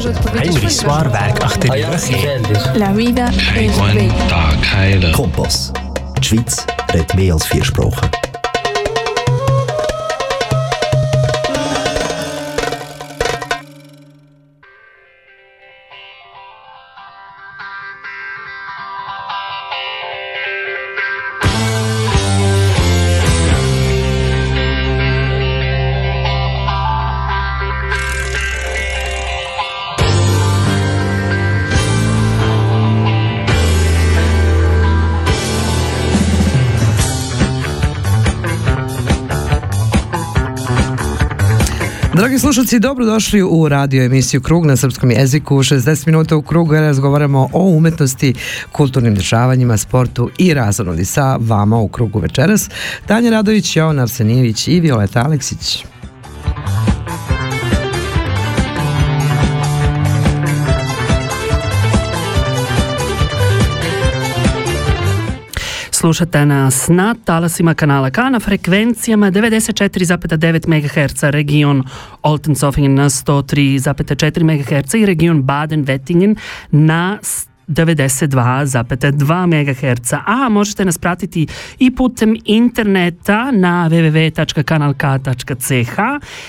[0.00, 2.40] Heinrich Swarberg, Achterüche.
[2.74, 5.12] La vida es bella.
[5.12, 5.72] Kompass.
[6.18, 8.08] Die Schweiz redet mehr als vier Sprachen.
[42.40, 45.54] Slušalci, dobrodošli u radio emisiju Krug na srpskom jeziku.
[45.54, 48.34] 60 minuta u krugu razgovaramo o umetnosti,
[48.72, 52.70] kulturnim dešavanjima, sportu i razonodi sa vama u krugu večeras.
[53.06, 55.84] Tanja Radović, Jovan Arsenijević i Violeta Aleksić.
[66.00, 71.84] Slušate nas na talasima kanala K na frekvencijama 94,9 MHz region
[72.22, 76.36] Oltensofingen na 103,4 MHz i region Baden-Wettingen
[76.70, 77.18] na
[77.68, 81.46] 92,2 MHz, a možete nas pratiti
[81.78, 85.98] i putem interneta na www.kanalk.ch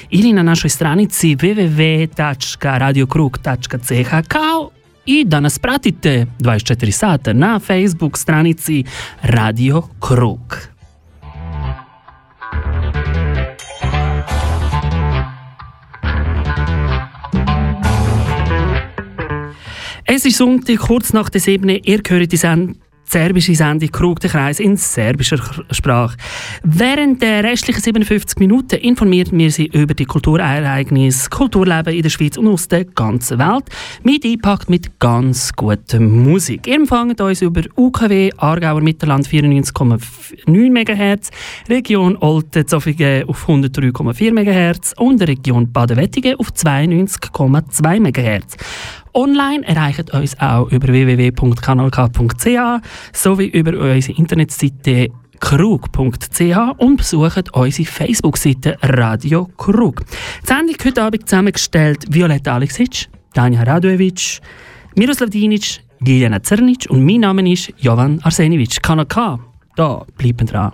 [0.09, 4.71] ili na našoj stranici www.radiokrug.ch kao
[5.05, 8.83] i da nas pratite 24 sata na Facebook stranici
[9.21, 10.71] Radio Krug.
[20.05, 21.69] Es ist Sonntag, kurz nach der 7.
[21.69, 22.80] Ihr hört die Sendung
[23.11, 25.37] serbische Sendung Krug der Kreis in serbischer
[25.71, 26.15] Sprache.
[26.63, 32.37] Während der restlichen 57 Minuten informieren wir Sie über die Kulturereignisse, Kulturleben in der Schweiz
[32.37, 33.65] und aus der ganzen Welt
[34.03, 36.67] mit Einpackt mit ganz guter Musik.
[36.67, 41.31] Ihr empfangt uns über UKW Aargauer Mittelland 94,9 MHz,
[41.69, 48.55] Region Olten Zofingen auf 103,4 MHz und Region Baden-Wettigen auf 92,2 MHz.
[49.13, 52.81] Online erreicht uns auch über www.kanalk.ch
[53.13, 60.05] sowie über unsere Internetseite krug.ch und besucht unsere Facebook-Seite Radio Krug.
[60.43, 64.39] Die Sendung heute Abend zusammengestellt Violetta Alexic, Danja Radojevic,
[64.95, 68.81] Miroslav Dinic, Liliana Zernic und mein Name ist Jovan Arsenivic.
[68.81, 69.39] Kanal K,
[69.75, 70.73] da bleiben dran.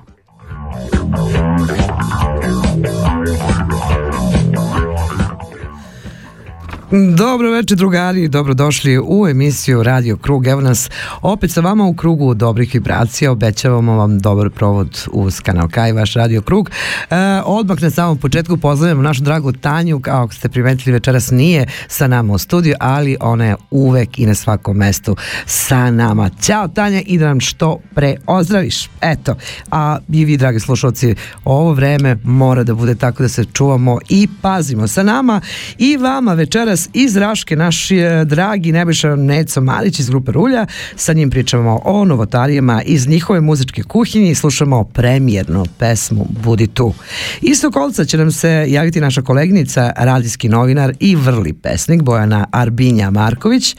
[6.92, 10.48] Dobro večer drugari, dobrodošli u emisiju Radio Krug.
[10.48, 10.90] Evo nas
[11.22, 13.32] opet sa vama u krugu dobrih vibracija.
[13.32, 16.70] Obećavamo vam dobar provod uz kanal K i vaš Radio Krug.
[17.10, 17.16] E,
[17.46, 22.08] odmah na samom početku pozdravljamo našu dragu Tanju, kao ako ste primetili večeras nije sa
[22.08, 25.16] nama u studiju, ali ona je uvek i na svakom mestu
[25.46, 26.30] sa nama.
[26.42, 28.90] Ćao Tanja i da nam što pre ozdraviš.
[29.02, 29.36] Eto,
[29.72, 31.16] a i vi dragi slušalci,
[31.46, 35.42] ovo vreme mora da bude tako da se čuvamo i pazimo sa nama
[35.78, 40.66] i vama večeras večeras iz Raške naš je dragi Nebojša Neco Malić iz grupe Rulja.
[40.96, 46.94] Sa njim pričamo o novotarijama iz njihove muzičke kuhinje i slušamo premijernu pesmu Budi tu.
[47.42, 53.10] Isto kolca će nam se javiti naša koleginica, radijski novinar i vrli pesnik Bojana Arbinja
[53.10, 53.76] Marković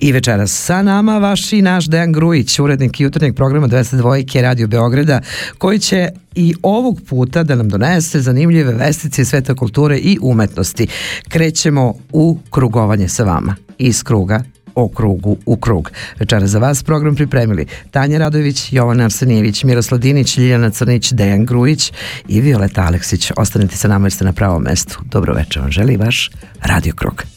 [0.00, 5.20] i večeras sa nama vaš i naš Dejan Grujić, urednik jutarnjeg programa 202 Radio Beograda,
[5.58, 10.86] koji će i ovog puta da nam donese zanimljive vestice sveta kulture i umetnosti.
[11.28, 13.56] Krećemo u krugovanje sa vama.
[13.78, 14.42] Iz kruga
[14.74, 15.90] o krugu u krug.
[16.18, 21.92] Večera za vas program pripremili Tanja Radović, Jovan Arsenijević, Miroslav Dinić, Ljiljana Crnić, Dejan Grujić
[22.28, 23.32] i Violeta Aleksić.
[23.36, 24.98] Ostanite sa nama jer ste na pravom mestu.
[25.04, 26.30] Dobro večer vam želi vaš
[26.62, 27.31] Radio Krug.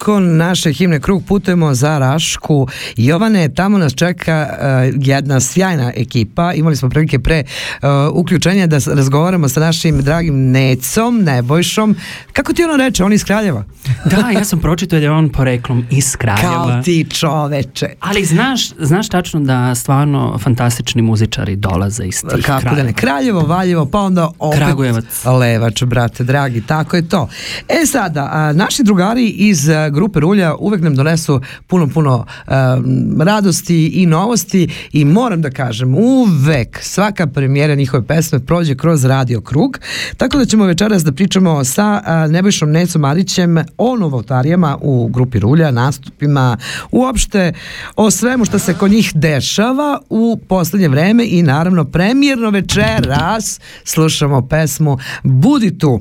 [0.00, 2.68] Nakon naše himne Krug putujemo za Rašku.
[2.96, 6.52] Jovane, tamo nas čeka uh, jedna sjajna ekipa.
[6.52, 11.96] Imali smo prilike pre uh, uključenja da razgovaramo sa našim dragim Necom, Nebojšom.
[12.32, 13.64] Kako ti ono reče, on iz Kraljeva?
[14.04, 16.66] da, ja sam pročitao da je on poreklom iz Kraljeva.
[16.66, 17.88] Kao ti čoveče.
[18.00, 22.76] Ali znaš, znaš tačno da stvarno fantastični muzičari dolaze iz tih Kako krajeva.
[22.76, 25.24] da ne, Kraljevo, Valjevo, pa onda opet Kragujevac.
[25.24, 27.28] Levač, brate, dragi, tako je to.
[27.68, 32.80] E sada, a, naši drugari iz a, grupe Rulja uvek nam donesu puno, puno a,
[33.18, 39.40] radosti i novosti i moram da kažem, uvek svaka premijera njihove pesme prođe kroz radio
[39.40, 39.78] krug,
[40.16, 45.38] tako da ćemo večeras da pričamo sa a, Nebojšom Necom Marićem o novotarijama u grupi
[45.38, 46.56] Rulja, nastupima,
[46.90, 47.52] uopšte
[47.96, 54.48] o svemu što se kod njih dešava u poslednje vreme i naravno premijerno večeras slušamo
[54.48, 56.00] pesmu Budi tu.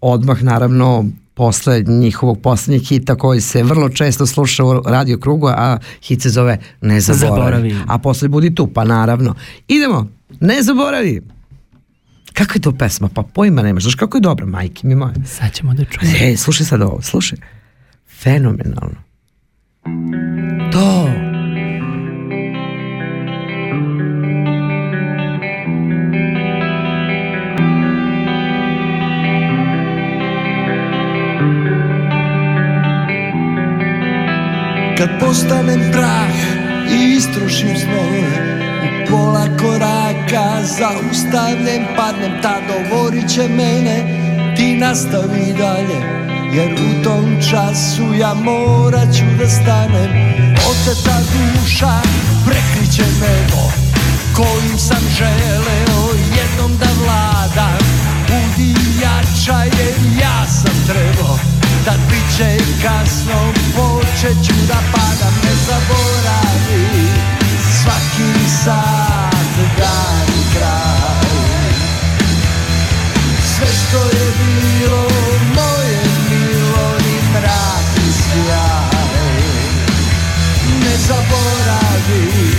[0.00, 1.04] Odmah naravno
[1.38, 6.30] posle njihovog poslednjeg hita koji se vrlo često sluša u radio krugu, a hit se
[6.30, 7.30] zove Ne zaboravi.
[7.30, 7.76] Zaboravi.
[7.86, 9.34] A posle Budi tu, pa naravno.
[9.68, 10.08] Idemo,
[10.40, 11.22] Ne zaboravi.
[12.32, 13.08] Kako je to pesma?
[13.14, 13.82] Pa pojma nemaš.
[13.82, 15.14] Znaš kako je dobra, majke mi moje.
[15.26, 16.16] Sad ćemo da čujemo.
[16.20, 17.38] E, slušaj sad ovo, slušaj.
[18.22, 18.96] Fenomenalno.
[20.72, 21.27] To.
[35.28, 36.36] Postanem prah
[36.90, 38.24] i istrošim snove.
[38.84, 43.96] U pola koraka zaustavljem, padnem Ta dovorit će mene,
[44.56, 46.00] ti nastavi dalje
[46.54, 50.10] Jer u tom času ja morat ću da stanem.
[50.70, 52.00] Oteta duša
[52.46, 53.62] prekriće nebo
[54.36, 56.02] Kojim sam želeo
[56.38, 57.78] jednom da vladam.
[58.28, 61.38] Budi jača jer ja sam trebao
[61.84, 67.08] Tad bit će kasno, počet ću da padam Ne zaboravi
[67.80, 71.28] svaki sat, dan i kraj.
[73.56, 75.08] Sve što je bilo
[75.54, 79.08] moje milo i mrak i sjaj.
[80.84, 82.54] Ne zaboravi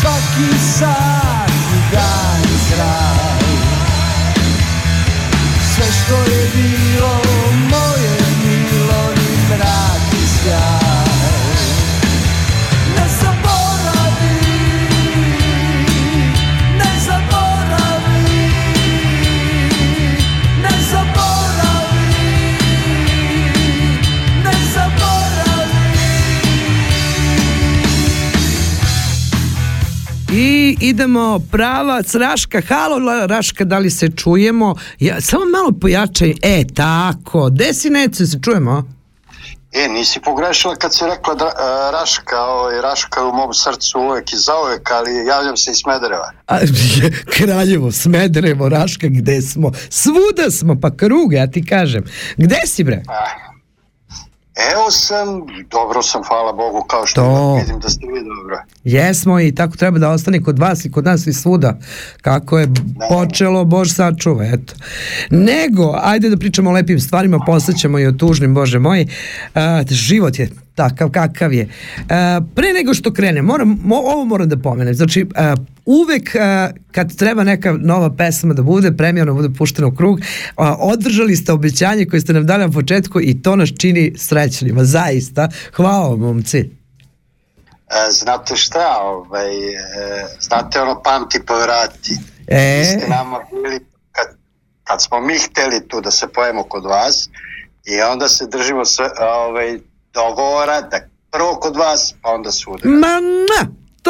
[0.00, 1.50] svaki sat,
[1.92, 3.48] dan i kraj.
[5.74, 7.27] Sve što je bilo
[30.80, 32.60] idemo pravac Raška.
[32.68, 34.74] Halo Raška, da li se čujemo?
[35.00, 36.34] Ja, samo malo pojačaj.
[36.42, 37.50] E, tako.
[37.50, 38.84] Gde si Neco, se čujemo?
[39.72, 41.52] E, nisi pogrešila kad si rekla da, uh,
[41.92, 46.32] Raška, ovaj, Raška je u mom srcu uvek i zauvek, ali javljam se iz Smedereva.
[46.46, 46.58] A,
[47.36, 49.72] Kraljevo, Smederevo, Raška, gde smo?
[49.90, 52.04] Svuda smo, pa krug, ja ti kažem.
[52.36, 53.02] Gde si bre?
[54.72, 55.26] Evo sam,
[55.70, 57.54] dobro sam, hvala Bogu, kao što To.
[57.54, 58.62] vidim da ste vi dobro.
[58.84, 61.78] Jesmo i tako treba da ostane kod vas i kod nas i svuda.
[62.22, 62.68] Kako je
[63.10, 64.74] počelo, Bož sačuva, eto.
[65.30, 69.06] Nego, ajde da pričamo o lepim stvarima, poslećemo i o tužnim, Bože moj.
[69.54, 71.68] A, život je takav kakav je.
[72.08, 74.94] A, pre nego što krenem, moram, mo, ovo moram da pomenem.
[74.94, 75.54] Znači, a,
[75.84, 80.20] uvek a, kad treba neka nova pesma da bude, premijerno bude puštena u krug,
[80.78, 85.48] održali ste obećanje koje ste nam dali na početku i to nas čini srećnima, zaista.
[85.76, 86.58] Hvala vam, momci.
[86.58, 92.10] E, znate šta, ovaj, e, znate ono pamti pa vrati.
[92.48, 93.80] Vi E, ste nama bili,
[94.12, 94.26] kad,
[94.84, 97.28] kad smo mi hteli tu da se pojemo kod vas,
[97.84, 99.78] i onda se držimo sve, ovaj,
[100.18, 100.98] dogovora da
[101.30, 102.88] prvo kod vas, pa onda svuda.
[102.88, 103.14] Ma
[103.50, 103.60] na,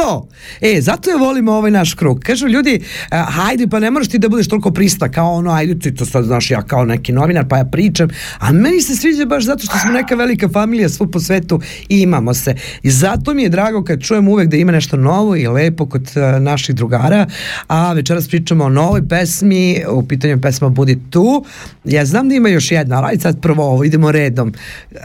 [0.02, 0.28] to.
[0.60, 2.20] E, zato je volimo ovaj naš krug.
[2.20, 5.78] Kažu ljudi, a, hajde, pa ne moraš ti da budeš toliko prista kao ono, ajde
[5.78, 9.24] ti to sad znaš ja kao neki novinar, pa ja pričam, a meni se sviđa
[9.24, 12.54] baš zato što smo neka velika familija svu po svetu i imamo se.
[12.82, 16.16] I zato mi je drago kad čujem uvek da ima nešto novo i lepo kod
[16.16, 17.26] a, naših drugara,
[17.68, 21.44] a večeras pričamo o novoj pesmi, u pitanju pesma Budi tu.
[21.84, 24.52] Ja znam da ima još jedna, ali sad prvo ovo, idemo redom.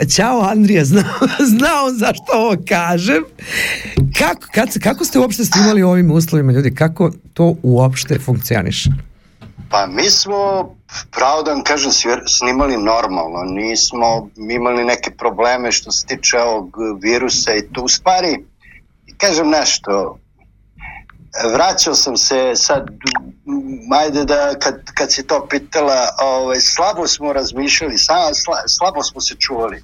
[0.09, 1.03] Ćao Andrija, znao,
[1.47, 3.23] znao zašto ovo kažem.
[4.17, 6.75] Kako, kad, kako ste uopšte snimali u ovim uslovima, ljudi?
[6.75, 8.89] Kako to uopšte funkcioniše?
[9.69, 10.69] Pa mi smo,
[11.11, 11.91] pravo da vam kažem,
[12.27, 18.45] snimali normalno, nismo imali neke probleme što se tiče ovog virusa i tu stvari,
[19.17, 20.19] kažem nešto,
[21.53, 22.87] vraćao sam se sad,
[23.47, 28.33] m, ajde da kad, kad si to pitala, ovaj, slabo smo razmišljali, sla,
[28.67, 29.83] slabo smo se čuvali.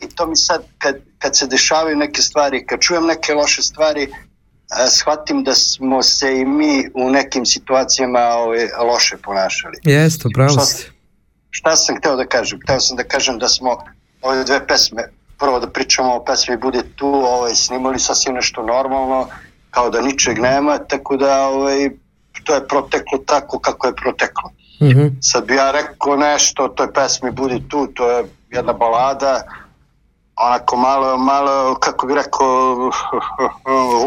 [0.00, 4.08] I to mi sad kad, kad se dešavaju neke stvari, kad čujem neke loše stvari,
[4.70, 9.76] a, shvatim da smo se i mi u nekim situacijama ove, loše ponašali.
[9.82, 10.64] Jeste, pravo Šta,
[11.50, 12.60] šta sam hteo da kažem?
[12.62, 13.76] Hteo sam da kažem da smo
[14.22, 15.02] ove dve pesme,
[15.38, 19.28] prvo da pričamo o pesmi Bude tu, ovaj, snimali sasvim nešto normalno,
[19.70, 21.90] kao da ničeg nema, tako da ovaj,
[22.44, 24.50] to je proteklo tako kako je proteklo.
[24.82, 25.06] Mhm.
[25.20, 29.42] Sad bi ja rekao nešto o toj pesmi Budi tu, to je jedna balada,
[30.38, 32.76] onako malo, malo, kako bi rekao,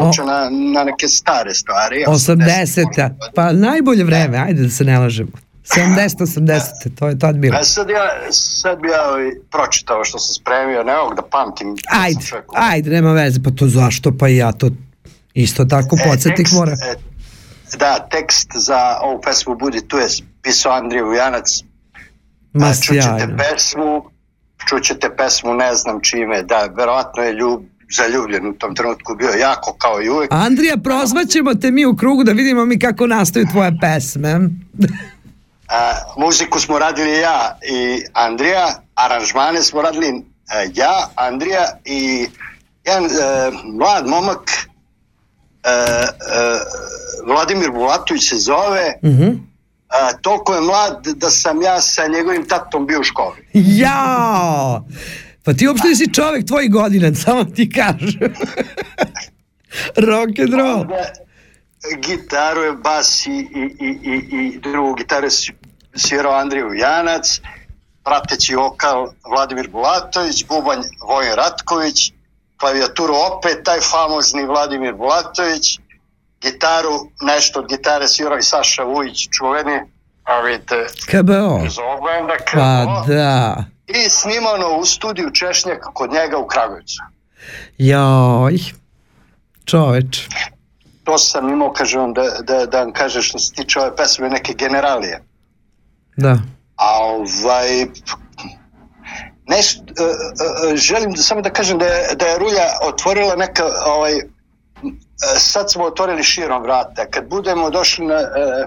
[0.02, 0.38] uče na,
[0.74, 2.04] na neke stare stvari.
[2.08, 5.30] 80-a, pa najbolje vreme, ajde da se ne lažemo.
[5.66, 6.60] 70-80,
[6.98, 7.56] to je tad bilo.
[7.56, 11.76] A sad ja, sad bi ja ovaj, pročitao što sam spremio, ne mogu da pamtim.
[11.90, 14.70] Ajde, ajde, nema veze, pa to zašto, pa ja to
[15.34, 16.72] isto tako E, podsjetnik tekst, mora.
[16.72, 16.94] e,
[17.76, 20.06] Da, tekst za ovu pesmu Budi tu je
[20.42, 21.62] pisao Andrija Vujanac.
[22.52, 23.36] Ma A, čućete sjajno.
[23.38, 24.09] pesmu,
[24.68, 29.74] čućete pesmu ne znam čime, da, verovatno je ljub, zaljubljen u tom trenutku bio jako
[29.78, 30.32] kao i uvek.
[30.32, 34.40] Andrija, prozvaćemo te mi u krugu da vidimo mi kako nastaju tvoje pesme.
[35.68, 42.26] A, muziku smo radili ja i Andrija, aranžmane smo radili e, ja, Andrija i
[42.84, 43.08] jedan e,
[43.78, 46.06] mlad momak e, e,
[47.26, 49.49] Vladimir Bulatović se zove Mhm.
[49.90, 53.48] A, toliko je mlad da sam ja sa njegovim tatom bio u školi.
[53.52, 54.84] Jao!
[55.44, 58.34] Pa ti uopšte nisi čovek tvojih godina, samo ti kažem.
[60.10, 60.80] Rock and roll.
[60.80, 61.04] Onda
[62.06, 65.30] gitaru je bas i, i, i, i, i drugu gitaru je
[65.94, 67.40] svirao Andrija Janac,
[68.04, 72.12] prateći vokal Vladimir Bulatović, bubanj Vojin Ratković,
[72.56, 75.78] klavijaturu opet taj famozni Vladimir Bulatović,
[76.40, 79.80] gitaru, nešto od gitare svirao i Saša Vujić, čuveni,
[80.24, 81.60] a vidite, KBO.
[81.68, 83.14] zovem da Pa KBO.
[83.14, 83.64] da.
[83.86, 87.02] I snimano u studiju Češnjak kod njega u Kragujevcu.
[87.78, 88.58] Joj.
[89.64, 90.28] Čoveč.
[91.04, 94.54] To sam imao, kažem, da, da, da vam kaže što se tiče ove pesme neke
[94.54, 95.22] generalije.
[96.16, 96.38] Da.
[96.76, 97.86] A ovaj
[99.46, 100.06] nešto uh,
[100.70, 104.12] uh, želim da, samo da kažem da je, da je Rulja otvorila neka ovaj
[105.38, 108.66] sad smo otvorili širom vrata kad budemo došli na e,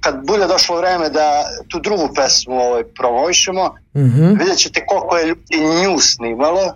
[0.00, 1.28] kad bude došlo vreme da
[1.68, 4.26] tu drugu pesmu ovaj, promovišemo Mhm.
[4.28, 6.74] vidjet ćete koliko je ljudi nju snimalo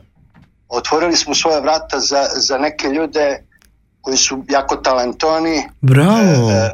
[0.68, 3.42] otvorili smo svoje vrata za, za neke ljude
[4.00, 6.50] koji su jako talentovani Bravo.
[6.50, 6.70] e,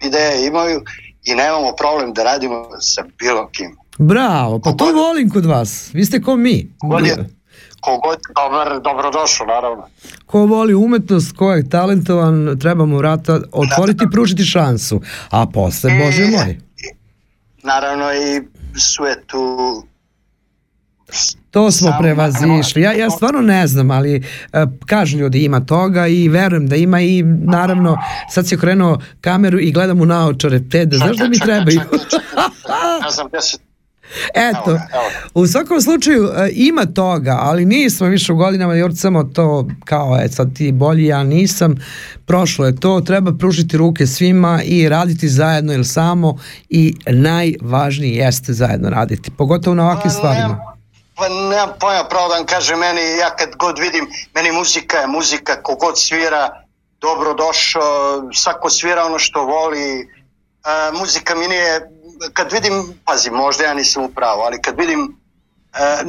[0.00, 0.82] ideje imaju
[1.24, 3.76] i nemamo problem da radimo sa bilo kim.
[3.98, 4.58] Bravo.
[4.58, 5.90] Pa to volim kod vas.
[5.92, 6.72] Vi ste ko mi.
[6.82, 7.16] God je,
[7.80, 9.86] kogod dobar, dobrodošao, naravno.
[10.26, 15.00] Ko voli umetnost, ko je talentovan, treba mu vrata otvoriti i pružiti šansu.
[15.30, 16.58] A posle, bože moj.
[17.62, 18.42] Naravno i
[18.78, 19.82] suetu
[21.50, 22.82] To smo prevazišli.
[22.82, 24.22] Ja, ja stvarno ne znam, ali e,
[24.86, 27.98] kažu ljudi ima toga i verujem da ima i naravno
[28.30, 30.68] sad si okrenuo kameru i gledam u naočare.
[30.68, 31.80] Tede, znaš da mi trebaju?
[33.04, 33.69] Ne znam gde se...
[34.34, 38.74] Eto, Evo ga, evo u svakom slučaju e, ima toga, ali nismo više u godinama
[38.74, 41.74] jurcamo to kao je sad ti bolji, ja nisam.
[42.26, 46.38] Prošlo je to, treba pružiti ruke svima i raditi zajedno ili samo
[46.68, 50.74] i najvažnije jeste zajedno raditi, pogotovo na ovakvim Pa, stvarima.
[51.16, 55.06] Pa nemam pojma, pravo da vam kažem, meni, ja kad god vidim, meni muzika je
[55.06, 56.64] muzika, kogod svira,
[57.00, 60.08] dobro došao, svako svira ono što voli,
[60.64, 61.80] a, muzika mi nije,
[62.32, 65.16] kad vidim, pazi, možda ja nisam u pravu, ali kad vidim,
[65.72, 66.02] a,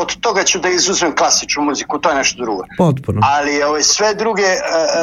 [0.00, 2.62] od toga ću da izuzmem klasičnu muziku, to je nešto drugo.
[2.78, 3.20] Potpuno.
[3.24, 4.56] Ali ove, sve druge, e,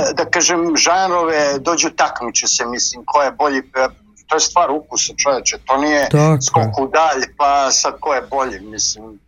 [0.10, 3.88] e, da kažem, žanrove dođu takmiče se, mislim, ko je bolji, e,
[4.28, 6.42] to je stvar ukusa čoveče, to nije Tako je.
[6.42, 9.20] skoku dalje, pa sad ko je bolji, mislim.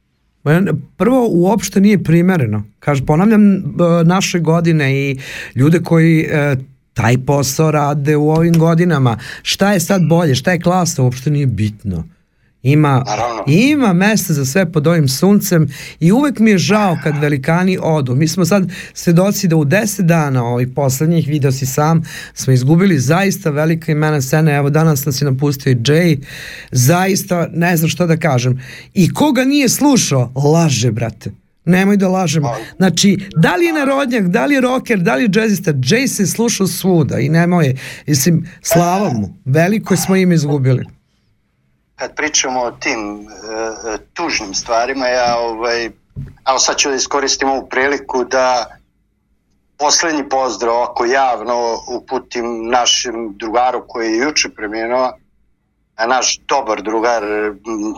[0.97, 2.63] Prvo, uopšte nije primereno.
[2.79, 3.61] Kaže, ponavljam, e,
[4.03, 5.19] naše godine i
[5.55, 6.55] ljude koji e,
[6.99, 9.17] taj posao rade u ovim godinama.
[9.41, 12.03] Šta je sad bolje, šta je klasa, uopšte nije bitno.
[12.63, 13.43] Ima, Naravno.
[13.47, 15.67] ima mesta za sve pod ovim suncem
[15.99, 18.15] i uvek mi je žao kad velikani odu.
[18.15, 22.03] Mi smo sad svedoci da u deset dana ovih poslednjih, video si sam,
[22.33, 24.55] smo izgubili zaista velika imena scene.
[24.55, 26.23] Evo danas nas je napustio i Jay.
[26.71, 28.61] Zaista ne znam što da kažem.
[28.93, 31.31] I koga nije slušao, laže, brate.
[31.65, 32.55] Nemoj da lažemo.
[32.77, 36.27] Znači, da li je narodnjak, da li je rocker, da li je jazzista, Jay se
[36.27, 37.75] slušao svuda i nemoj,
[38.07, 39.29] mislim, slava mu.
[39.45, 40.85] Veliko smo im izgubili.
[41.95, 45.85] Kad pričamo o tim e, tužnim stvarima, ja ovaj,
[46.49, 48.79] evo sad ću da iskoristim ovu priliku da
[49.77, 55.11] poslednji pozdrav ovako javno uputim našem drugaru koji je juče preminuo,
[56.07, 57.23] naš dobar drugar,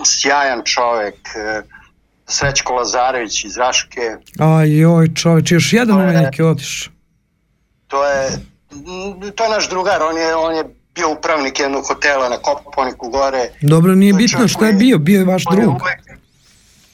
[0.05, 1.61] sjajan čovek, e,
[2.31, 4.01] Srećko Lazarević iz Raške.
[4.39, 6.93] Aj joj čoveč, još jedan umenik je otišao.
[7.88, 8.29] To je,
[9.35, 10.63] to je naš drugar, on je, on je
[10.95, 13.50] bio upravnik jednog hotela na Koponiku gore.
[13.61, 15.69] Dobro, nije bitno šta je bio, bio je vaš drug.
[15.69, 16.00] Uvek,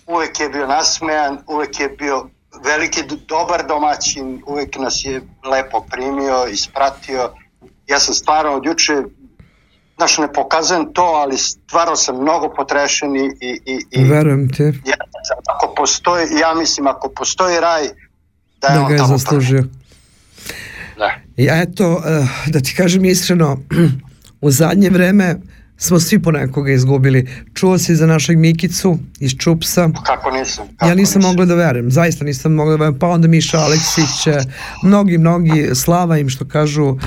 [0.08, 2.30] uvek je bio nasmejan, uvek je bio
[2.64, 7.30] veliki, dobar domaćin, uvek nas je lepo primio, ispratio.
[7.88, 8.94] Ja sam stvarno od juče,
[9.98, 13.32] znaš, ne pokazujem to, ali stvarno sam mnogo potrešen i...
[13.42, 14.64] i, i, Verujem te.
[14.64, 14.96] Ja,
[15.56, 17.84] ako postoji, ja mislim, ako postoji raj,
[18.62, 19.62] da, da ga je zaslužio.
[19.62, 19.78] Prvi.
[20.98, 21.12] Da.
[21.38, 23.58] I eto, eh, da ti kažem iskreno,
[24.42, 25.36] u zadnje vreme
[25.78, 27.30] smo svi po nekoga izgubili.
[27.54, 29.90] Čuo si za našeg Mikicu iz Čupsa.
[30.06, 30.68] Kako nisam?
[30.78, 33.00] Kako ja nisam mogla da verujem, zaista nisam mogla da verujem.
[33.00, 34.44] Pa onda Miša Aleksić, eh,
[34.84, 36.98] mnogi, mnogi, slava im što kažu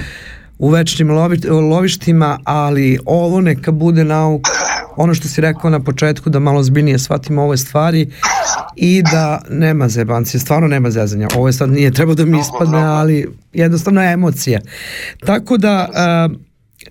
[0.60, 4.42] u večnim lovi, lovištima, ali ovo neka bude nauk,
[4.96, 8.10] ono što si rekao na početku, da malo zbiljnije shvatimo ove stvari
[8.76, 11.28] i da nema zebancije, stvarno nema zezanja.
[11.36, 14.60] Ovo je sad nije treba da mi ispadne, ali jednostavno je emocija.
[15.26, 15.88] Tako da,
[16.30, 16.36] uh,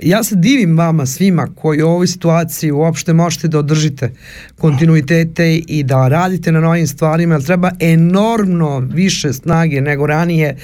[0.02, 4.12] ja se divim vama svima koji u ovoj situaciji uopšte možete da održite
[4.58, 10.58] kontinuitete i da radite na novim stvarima, jer treba enormno više snage nego ranije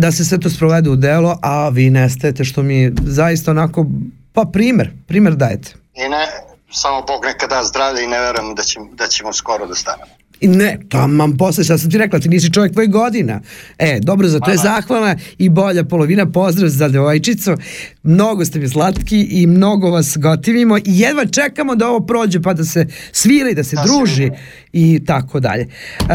[0.00, 3.86] da se sve to sprovede u delo, a vi nestajete što mi zaista onako,
[4.32, 5.74] pa primer, primer dajete.
[5.94, 6.26] I ne,
[6.70, 10.19] samo Bog neka da zdravlje i ne verujem da, ćemo, da ćemo skoro da stanemo.
[10.40, 13.40] I ne, tamam posle, sad sam ti rekla, ti nisi čovjek tvoj godina.
[13.78, 17.56] E, dobro, za to je zahvalna i bolja polovina, pozdrav za devojčicu.
[18.02, 22.54] Mnogo ste mi slatki i mnogo vas gotivimo i jedva čekamo da ovo prođe pa
[22.54, 24.30] da se svira i da se da druži
[24.72, 25.68] i tako dalje.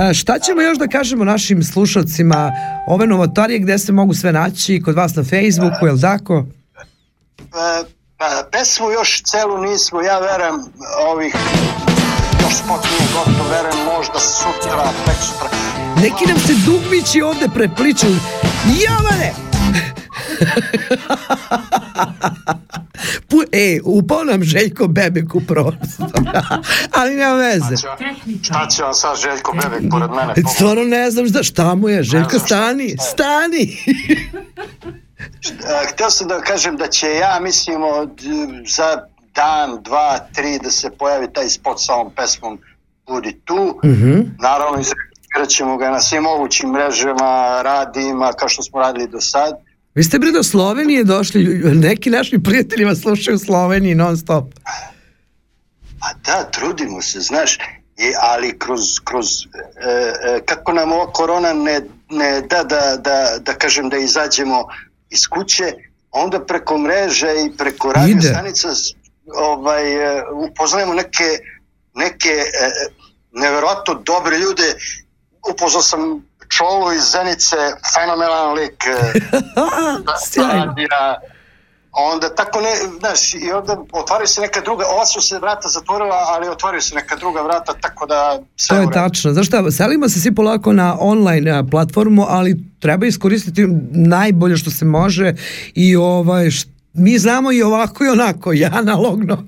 [0.10, 2.52] E, šta ćemo još da kažemo našim slušalcima
[2.88, 6.46] ove novotarije gde se mogu sve naći kod vas na Facebooku, je li tako?
[7.40, 7.84] E,
[8.18, 10.56] pa, pesmu još celu nismo, ja verujem
[11.08, 11.36] ovih
[12.46, 15.50] još spot nije gotov, verujem možda sutra, pek sutra.
[16.02, 18.08] Neki nam se dugmići ovde prepliču.
[18.66, 19.34] Jovane!
[23.30, 26.22] Pu, e, upao nam Željko Bebek u prostor.
[26.98, 27.78] Ali nema veze.
[28.44, 30.34] Šta će vam sad Željko Bebek pored mene?
[30.56, 32.04] Stvarno ne znam šta, šta mu je.
[32.04, 33.78] Željko, stani, stani.
[35.94, 38.22] Htio sam da kažem da će ja, mislim, od,
[38.68, 42.60] za dan, dva, tri da se pojavi taj spot sa ovom pesmom
[43.08, 43.80] Budi tu.
[43.84, 44.26] Mm -hmm.
[44.40, 49.54] Naravno, izrećemo ga na svim mogućim mrežama, radima, kao što smo radili do sad.
[49.96, 51.44] Vi ste bre do Slovenije došli,
[51.76, 54.54] neki naši prijatelji vas slušaju u Sloveniji non stop.
[56.00, 57.58] Pa da, trudimo se, znaš,
[57.98, 59.90] I, ali kroz, kroz e,
[60.30, 64.68] e, kako nam ova korona ne, ne da, da, da, da kažem da izađemo
[65.10, 65.74] iz kuće,
[66.12, 68.70] onda preko mreže i preko radio stanica
[69.34, 71.40] ovaj, e, upoznajemo neke,
[71.94, 72.90] neke e,
[73.32, 74.76] neverovatno dobre ljude.
[75.54, 76.26] Upoznao sam
[76.58, 77.56] Čolu iz Zenice,
[77.94, 78.84] fenomenalan lik.
[78.88, 79.20] E,
[80.32, 80.76] Sjajno
[81.96, 86.16] onda tako ne, znaš, i onda otvaraju se neka druga, ova su se vrata zatvorila,
[86.28, 89.34] ali otvaraju se neka druga vrata, tako da sve To je tačno.
[89.34, 94.86] Znaš šta, selimo se svi polako na online platformu, ali treba iskoristiti najbolje što se
[94.86, 95.34] može
[95.74, 96.50] i ovaj,
[96.96, 99.46] mi znamo i ovako i onako, i analogno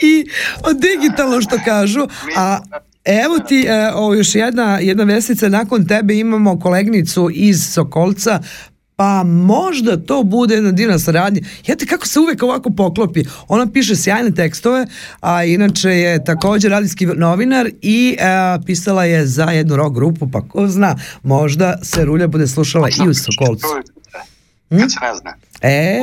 [0.00, 0.24] i
[0.80, 2.58] digitalno što kažu, a
[3.06, 8.40] Evo ti, e, o, još jedna, jedna vestica, nakon tebe imamo kolegnicu iz Sokolca,
[8.96, 11.40] pa možda to bude jedna divna saradnja.
[11.66, 13.24] Jete kako se uvek ovako poklopi.
[13.48, 14.86] Ona piše sjajne tekstove,
[15.20, 20.30] a inače je takođe radijski novinar i a, e, pisala je za jednu rock grupu,
[20.30, 23.66] pa ko zna, možda se Rulja bude slušala i u Sokolcu.
[24.70, 24.78] Hm?
[24.78, 25.34] Kad se ne zna.
[25.60, 25.98] E,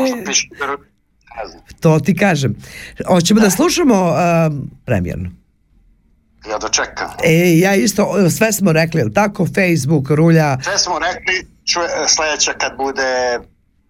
[1.80, 2.56] to ti kažem.
[3.08, 4.18] Hoćemo da, da slušamo uh,
[4.86, 5.30] premijerno.
[6.50, 7.10] Ja da čekam.
[7.24, 9.46] E, ja isto, sve smo rekli, ili tako?
[9.46, 10.58] Facebook, rulja.
[10.64, 13.40] Sve smo rekli, čuje, sledeća kad bude,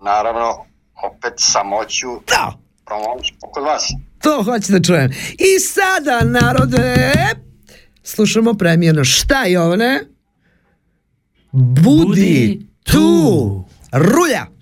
[0.03, 0.65] naravno,
[1.03, 2.07] opet samoću.
[2.27, 2.53] Da.
[2.86, 3.88] Promoviš kod vas.
[4.21, 5.12] To hoću da čujem.
[5.31, 7.12] I sada, narode,
[8.03, 9.03] slušamo premijerno.
[9.03, 9.99] Šta je ovne?
[11.51, 12.91] Budi, Budi tu.
[12.91, 13.65] tu.
[13.91, 14.52] Rulja.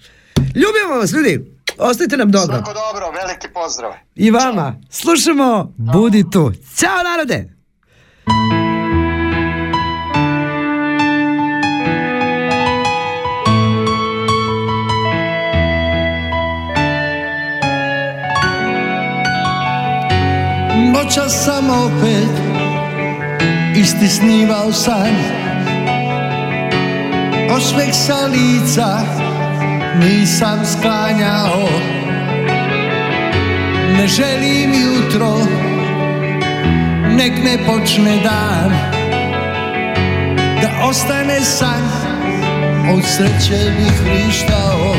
[0.55, 1.55] Ljubimo vas, ljudi.
[1.77, 2.55] Ostajte nam dobro.
[2.55, 3.91] Svako dobro, veliki pozdrav.
[4.15, 4.75] I vama.
[4.89, 6.51] Slušamo Budi tu.
[6.77, 7.49] Ćao narode.
[20.93, 22.31] Noćas sam opet
[23.75, 25.15] istisnivao san
[27.55, 28.97] Osmeh sa lica
[29.99, 31.69] nisam sklanjao.
[33.97, 35.37] Ne želim jutro,
[37.17, 38.71] nek ne počne dan.
[40.61, 41.83] Da ostane san.
[42.93, 44.95] Od sreće bih vrištao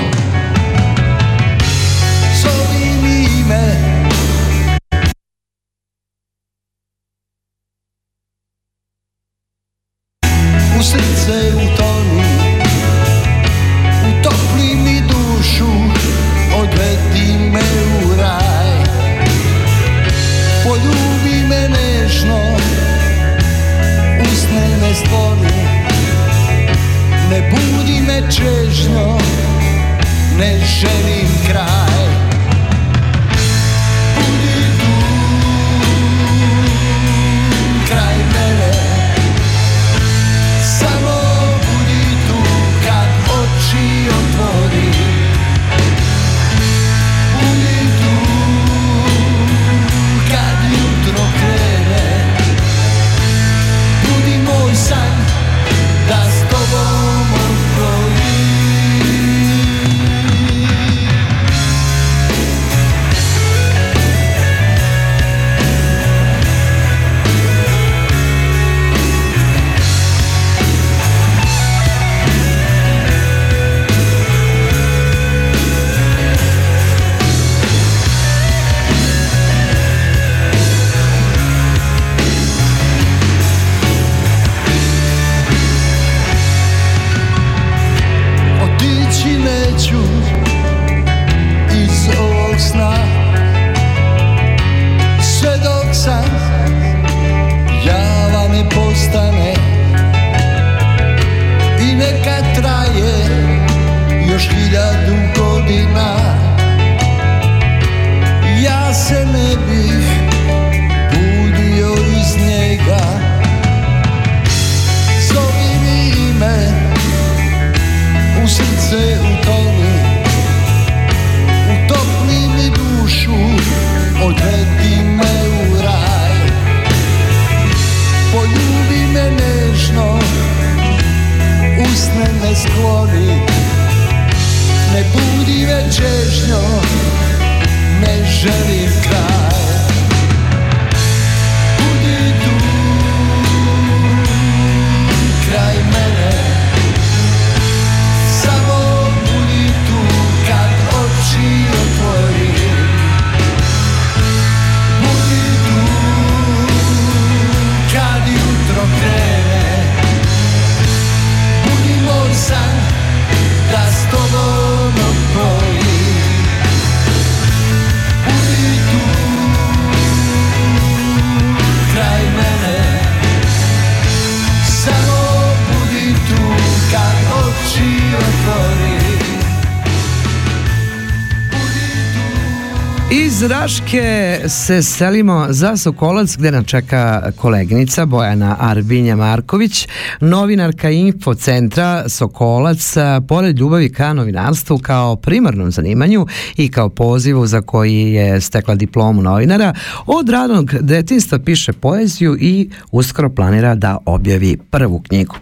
[184.48, 189.88] se selimo za Sokolac gde nas čeka koleginica Bojana Arbinja Marković,
[190.20, 192.94] novinarka Info centra Sokolac,
[193.28, 196.26] pored ljubavi ka novinarstvu kao primarnom zanimanju
[196.56, 199.74] i kao pozivu za koji je stekla diplomu novinara,
[200.06, 205.34] od radnog detinstva piše poeziju i uskoro planira da objavi prvu knjigu.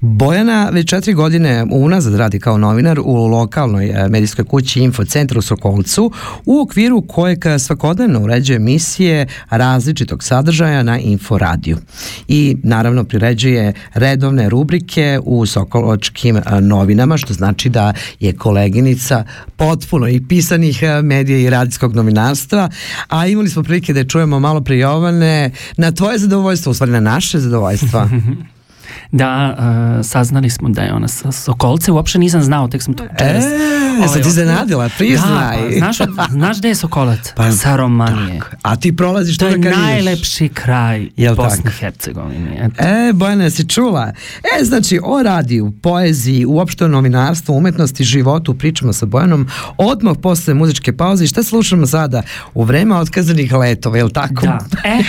[0.00, 5.38] Bojana već četiri godine unazad radi kao novinar u lokalnoj e, medijskoj kući Info centru
[5.38, 6.12] u Sokolcu
[6.46, 11.78] u okviru kojeg svakodnevno uređuje emisije različitog sadržaja na Info radiju.
[12.28, 19.24] I naravno priređuje redovne rubrike u Sokoločkim e, novinama, što znači da je koleginica
[19.56, 22.68] potpuno i pisanih e, medija i radijskog novinarstva,
[23.08, 26.92] a imali smo prilike da je čujemo malo pre Jovane na tvoje zadovoljstvo, u stvari
[26.92, 28.08] na naše zadovoljstva.
[29.12, 33.02] Da, uh, saznali smo da je ona sa Sokolce, uopšte nisam znao, tek sam to
[33.02, 33.44] večeras.
[33.44, 33.48] E,
[33.96, 35.56] ovaj, sam ti iznenadila, priznaj.
[35.70, 35.96] Da, znaš,
[36.30, 37.32] znaš gde je Sokolac?
[37.34, 38.38] Pa, sa Romanije.
[38.38, 38.56] Tak.
[38.62, 42.56] A ti prolaziš To to je da najlepši kraj Jel Bosne i Hercegovine.
[42.60, 42.84] Eto.
[42.84, 44.12] E, Bojana, si čula?
[44.60, 50.54] E, znači, o radiju, poeziji, uopšte o novinarstvu, umetnosti, životu, pričamo sa Bojanom odmah posle
[50.54, 52.22] muzičke pauze i šta slušamo sada?
[52.54, 54.46] U vreme otkazanih letova, je li tako?
[54.46, 54.58] Da.
[54.84, 55.02] E,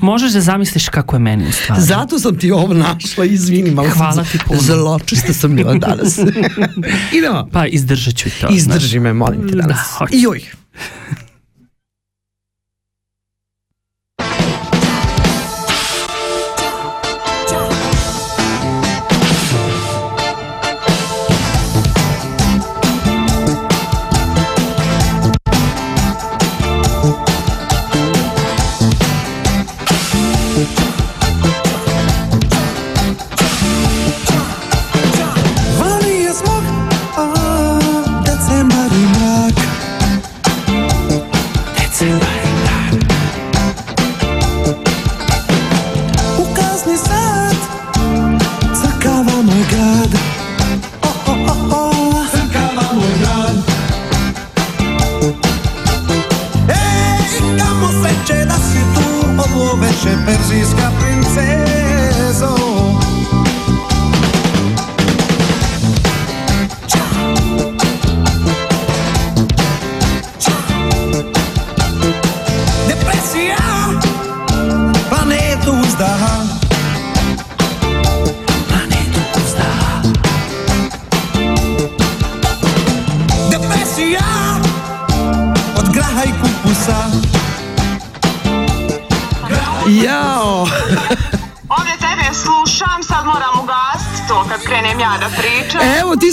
[0.00, 1.82] možeš da zamisliš kako je meni u stvari.
[1.82, 2.74] Zato sam ti ovo
[3.12, 4.60] našla, izvini, malo sam Hvala ti puno.
[4.60, 6.18] Zločista sam bila danas.
[7.18, 7.48] Idemo.
[7.52, 8.48] Pa izdržat ću to.
[8.50, 9.76] Izdrži me, molim te danas.
[9.76, 10.12] Da, hoću.
[10.16, 10.42] Joj.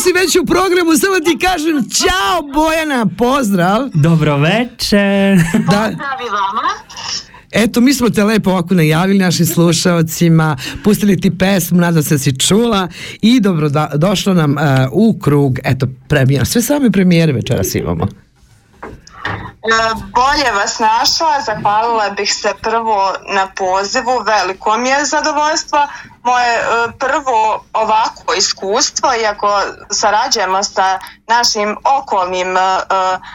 [0.09, 3.89] Si već u programu, samo ti kažem Ćao Bojana, pozdrav!
[3.93, 5.37] Dobro večer.
[5.71, 5.81] Da,
[6.31, 6.69] vama.
[7.51, 12.19] eto, mi smo te lepo ovako najavili našim slušalcima, pustili ti pesmu, nadam se da
[12.19, 12.87] si čula
[13.21, 16.45] i dobro da, došlo nam e, u krug, eto, premijera.
[16.45, 18.07] Sve same premijere večeras imamo.
[19.63, 19.71] E,
[20.15, 25.79] Bolje vas našla, zahvalila bih se prvo na pozivu, veliko mi je zadovoljstvo.
[26.23, 26.61] Moje e,
[26.99, 32.59] prvo ovako iskustvo, iako sarađujemo sa našim okolnim e,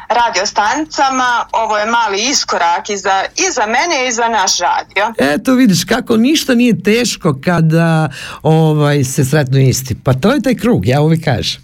[0.08, 5.12] radiostanicama, ovo je mali iskorak i za, i za mene i za naš radio.
[5.18, 8.08] Eto vidiš kako ništa nije teško kada
[8.42, 9.96] ovaj, se sretnu isti.
[10.04, 11.63] Pa to je taj krug, ja uvijek kažem.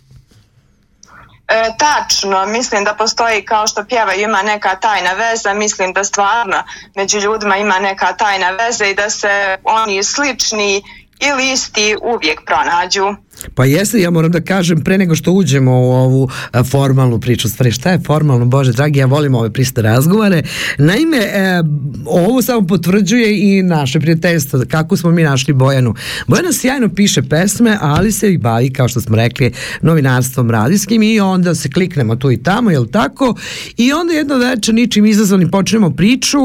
[1.50, 6.62] E, tačno, mislim da postoji kao što pjevaju ima neka tajna veza, mislim da stvarno
[6.96, 10.82] među ljudima ima neka tajna veza i da se oni slični
[11.28, 13.16] ili isti uvijek pronađu.
[13.54, 17.48] Pa jeste, ja moram da kažem pre nego što uđemo u ovu a, formalnu priču,
[17.48, 20.42] stvari šta je formalno, Bože dragi, ja volim ove priste razgovore.
[20.78, 21.62] Naime, e,
[22.06, 25.94] ovo samo potvrđuje i naše prijateljstvo, kako smo mi našli Bojanu.
[26.26, 29.52] Bojana sjajno piše pesme, ali se i bavi, kao što smo rekli,
[29.82, 33.34] novinarstvom radijskim i onda se kliknemo tu i tamo, jel tako?
[33.76, 36.38] I onda jedno večer ničim izazvani počnemo priču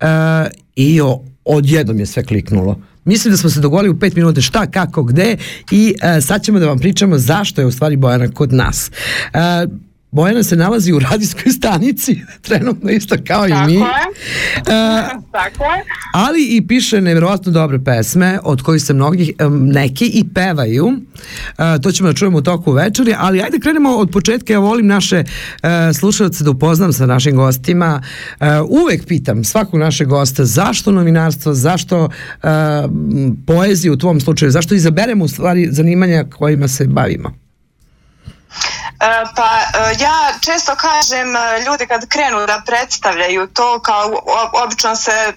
[0.00, 0.06] e,
[0.76, 2.89] i o, odjednom je sve kliknulo.
[3.04, 5.36] Mislim da smo se dogovorili u pet minuta šta, kako, gde
[5.70, 8.90] i e, sad ćemo da vam pričamo zašto je u stvari Bojana kod nas.
[9.32, 9.66] E,
[10.12, 13.74] Bojana se nalazi u radijskoj stanici, trenutno isto kao i Tako mi.
[13.74, 13.80] je.
[13.80, 14.62] E,
[15.32, 15.84] Tako je.
[16.14, 20.92] ali i piše nevjerojatno dobre pesme od kojih se mnogi em, neki i pevaju
[21.58, 24.86] E, to ćemo da čujemo u toku večeri ali ajde krenemo od početka ja volim
[24.86, 25.24] naše e,
[25.94, 28.02] slušalce da upoznam sa našim gostima
[28.40, 32.08] E, uvek pitam svakog našeg gosta zašto novinarstvo zašto
[32.42, 37.39] e, m, poeziju u tvom slučaju zašto izaberemo u stvari zanimanja kojima se bavimo E,
[39.36, 44.22] Pa e, ja često kažem e, ljudi kad krenu da predstavljaju to kao
[44.64, 45.34] obično se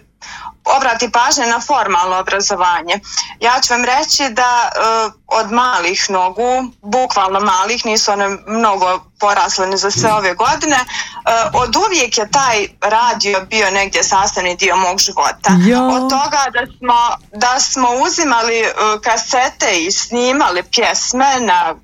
[0.65, 2.99] obrati pažnja na formalno obrazovanje.
[3.39, 4.79] Ja ću vam reći da e,
[5.27, 10.85] od malih nogu, bukvalno malih, nisu one mnogo porasle ni za sve ove godine, e,
[11.53, 15.49] od uvijek je taj radio bio negdje sastavni dio mog života.
[15.65, 15.83] Ja.
[15.83, 18.73] Od toga da smo, da smo uzimali e,
[19.03, 21.75] kasete i snimali pjesme na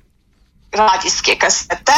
[0.72, 1.92] radijske kasete,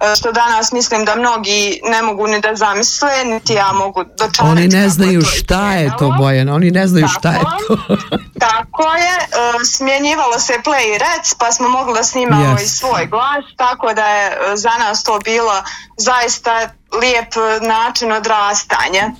[0.00, 4.40] e, što danas mislim da mnogi ne mogu ni da zamisle, niti ja mogu dočarati.
[4.40, 6.14] oni ne znaju to šta je to.
[6.18, 7.76] Bojana oni ne znaju šta je Tako.
[7.86, 7.96] to
[8.38, 12.64] Tako je, e, smjenjivalo se play i rec, pa smo mogli da snimamo Yes.
[12.64, 15.62] i svoj glas, tako da je e, za nas to bilo
[15.96, 16.68] zaista
[17.00, 19.10] lijep način odrastanja.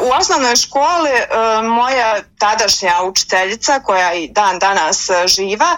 [0.00, 1.10] U osnovnoj školi
[1.62, 5.76] moja tadašnja učiteljica, koja i dan danas živa,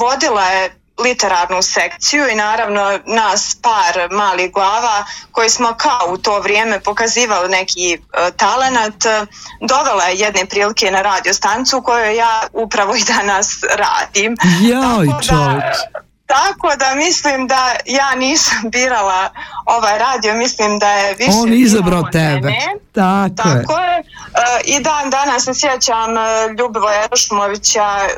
[0.00, 6.40] vodila je literarnu sekciju i naravno nas par malih glava koji smo kao u to
[6.40, 7.98] vrijeme pokazivali neki e,
[8.36, 9.26] talenat e,
[9.60, 14.36] dovela je jedne prilike na radio stancu u kojoj ja upravo i danas radim.
[14.36, 16.09] Tako da-.
[16.30, 19.30] Tako da mislim da ja nisam birala
[19.64, 22.74] ovaj radio, mislim da je više on izabrao tebe mene.
[22.92, 23.98] tako, je Tako je.
[23.98, 26.20] E, I dan danas se sjećam e,
[26.58, 28.08] Ljubivoja Rušmovića e,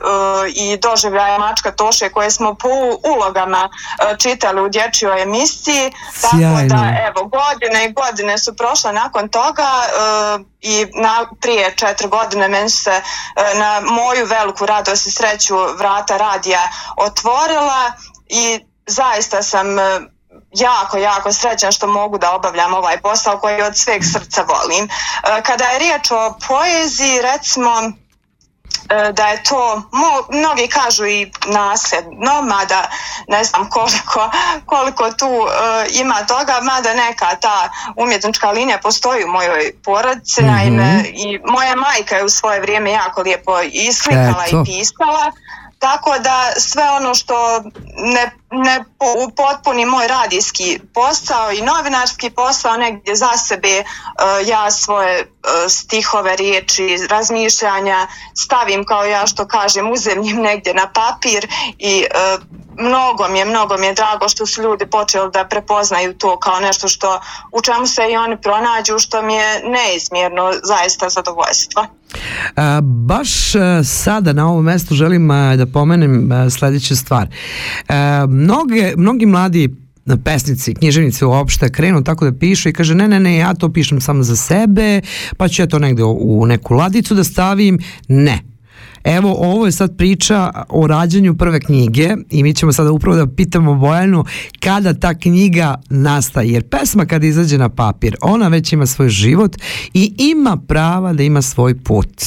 [0.55, 2.69] i doživljaja Mačka Toše koje smo po
[3.15, 5.93] ulogama e, čitali u dječjoj emisiji.
[6.21, 6.69] Tako Sjajno.
[6.69, 9.69] da evo godine i godine su prošle nakon toga
[10.61, 13.01] i na, prije četiri godine meni se
[13.55, 17.93] na moju veliku radost i sreću vrata radija otvorila
[18.33, 20.01] i zaista sam e,
[20.53, 24.85] jako, jako srećan što mogu da obavljam ovaj posao koji od sveg srca volim.
[24.85, 24.89] E,
[25.43, 27.71] Kada je riječ o poeziji, recimo,
[28.89, 29.83] e, da je to,
[30.31, 32.91] mnogi kažu i nasljedno, mada
[33.29, 34.31] ne znam koliko,
[34.67, 35.31] koliko tu
[35.91, 40.51] ima toga, mada neka ta umjetnička linija postoji u mojoj porodici, Mhm.
[40.51, 44.63] naime i moja majka je u svoje vrijeme jako lijepo i slikala Eto.
[44.63, 45.33] i pisala,
[45.83, 47.35] tako da sve ono što
[48.15, 48.85] ne, ne
[49.37, 55.29] potpuni moj radijski posao i novinarski posao negdje za sebe uh, ja svoje uh,
[55.69, 61.47] stihove, riječi, razmišljanja stavim kao ja što kažem uzemljim negdje na papir
[61.79, 62.05] i
[62.37, 66.39] uh, mnogo mi je, mnogo mi je drago što su ljudi počeli da prepoznaju to
[66.39, 67.21] kao nešto što
[67.53, 71.87] u čemu se i oni pronađu što mi je neizmjerno zaista zadovoljstvo.
[72.57, 73.31] A, baš
[73.85, 77.27] sada na ovom mestu želim da pomenem a, sledeću stvar.
[77.89, 79.69] A, mnoge, mnogi mladi
[80.25, 84.01] pesnici, književnici uopšte krenu tako da pišu i kaže ne, ne, ne, ja to pišem
[84.01, 85.01] samo za sebe,
[85.37, 87.79] pa ću ja to negde u neku ladicu da stavim.
[88.09, 88.43] Ne,
[89.05, 93.27] Evo, ovo je sad priča o rađanju prve knjige i mi ćemo sada upravo da
[93.27, 94.25] pitamo Bojanu
[94.61, 96.51] kada ta knjiga nastaje.
[96.51, 99.57] Jer pesma kada izađe na papir, ona već ima svoj život
[99.95, 102.23] i ima prava da ima svoj put.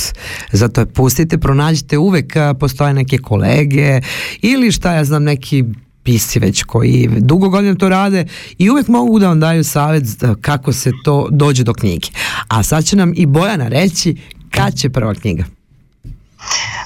[0.51, 4.01] Zato je pustite, pronađite uvek, postoje neke kolege
[4.41, 5.63] ili šta ja znam, neki
[6.06, 8.26] pisci već koji dugo godina to rade
[8.58, 10.04] i uvek mogu da vam daju savjet
[10.41, 12.08] kako se to dođe do knjige.
[12.48, 15.44] A sad će nam i Bojana reći kad će prva knjiga.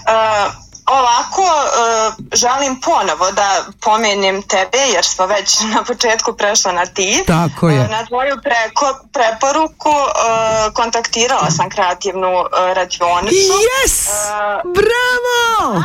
[0.09, 0.53] Uh,
[0.85, 7.23] ovako, uh, želim ponovo da pomenem tebe, jer smo već na početku prešla na ti.
[7.27, 7.81] Tako je.
[7.81, 9.93] Uh, na tvoju preko, preporuku
[10.73, 13.53] kontaktirala sam kreativnu radionicu.
[13.85, 14.09] Yes!
[14.63, 15.83] Bravo!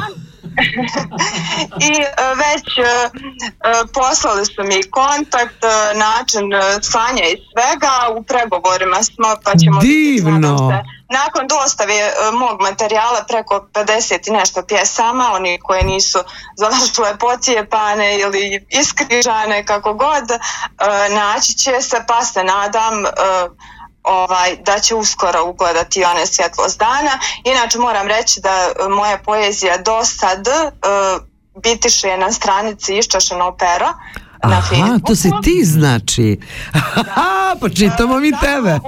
[1.90, 5.62] I uh, već uh, uh, poslali su mi kontakt,
[5.94, 6.50] način
[6.82, 9.80] slanja i svega, u pregovorima smo, pa ćemo...
[9.80, 10.58] Divno!
[10.70, 16.18] Se, nakon dostave e, mog materijala preko 50 i nešto pjesama, oni koje nisu
[16.56, 20.38] završile pocijepane ili iskrižane kako god, e,
[21.14, 23.10] naći će se pa se nadam e,
[24.04, 27.18] ovaj, da će uskoro ugledati one svjetlost dana.
[27.44, 30.46] Inače moram reći da moja poezija do sad
[31.62, 33.94] bitiše na stranici Iščašeno opera
[34.42, 35.06] na Aha, Facebooku.
[35.06, 36.40] to si ti znači.
[36.94, 38.78] Aha, pa čitamo mi tebe.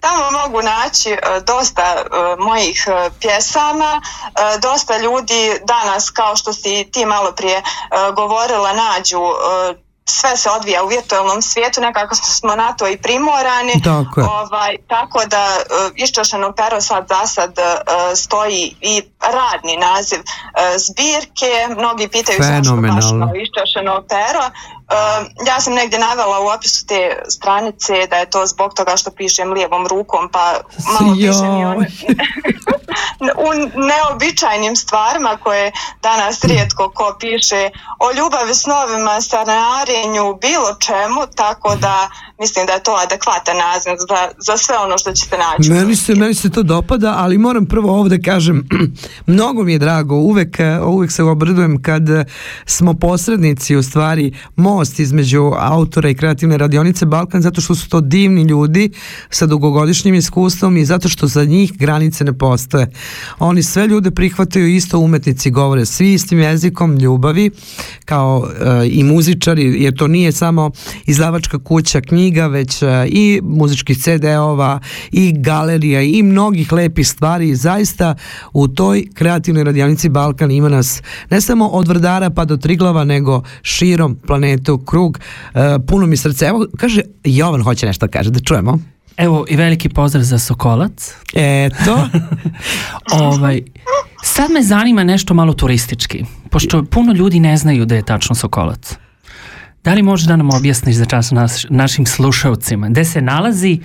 [0.00, 2.86] Tamo mogu naći uh, dosta uh, mojih
[3.20, 4.00] pjesama,
[4.62, 7.62] dosta ljudi danas kao što si ti malo prije
[8.16, 9.20] govorila nađu
[10.10, 13.82] sve se odvija u virtualnom svijetu, nekako smo na to i primorani.
[13.84, 20.18] Tako, ovaj, tako da uh, Iščašeno pero sad za sad uh, stoji i radni naziv
[20.20, 20.26] uh,
[20.76, 21.50] zbirke.
[21.78, 23.04] Mnogi pitaju zašto baš
[23.44, 24.44] Iščašeno pero.
[24.88, 29.10] Uh, ja sam negdje navela u opisu te stranice da je to zbog toga što
[29.10, 30.54] pišem lijevom rukom, pa
[30.92, 31.32] malo jo.
[31.32, 31.86] pišem i one
[33.46, 33.48] u
[33.88, 35.72] neobičajnim stvarima koje
[36.02, 42.82] danas rijetko ko piše o ljubavi, snovima, stanarenju, bilo čemu, tako da mislim da je
[42.82, 45.70] to adekvatan naziv za, za sve ono što ćete naći.
[45.70, 48.68] Meni se, meni se to dopada, ali moram prvo ovde kažem,
[49.26, 52.02] mnogo mi je drago, uvek, uvek se obradujem kad
[52.66, 54.34] smo posrednici u stvari
[54.78, 58.90] most između autora i kreativne radionice Balkan, zato što su to divni ljudi
[59.30, 62.90] sa dugogodišnjim iskustvom i zato što za njih granice ne postoje.
[63.38, 67.50] Oni sve ljude prihvataju isto umetnici, govore svi istim jezikom ljubavi,
[68.04, 70.70] kao e, i muzičari, jer to nije samo
[71.06, 74.80] izdavačka kuća knjiga, već e, i muzičkih CD-ova
[75.12, 77.54] i galerija i mnogih lepih stvari.
[77.54, 78.14] Zaista
[78.52, 83.42] u toj kreativnoj radionici Balkan ima nas ne samo od Vrdara pa do Triglava, nego
[83.62, 85.20] širom planetu, krug.
[85.54, 86.46] E, puno mi srce.
[86.46, 88.78] Evo, kaže, Jovan hoće nešto da kaže, da čujemo.
[89.16, 91.14] Evo i veliki pozdrav za Sokolac.
[91.34, 92.08] Eto.
[93.20, 93.62] ovaj,
[94.24, 98.96] sad me zanima nešto malo turistički, pošto puno ljudi ne znaju da je tačno Sokolac.
[99.84, 103.80] Da li možeš da nam objasniš za čas naš, našim slušalcima gde se nalazi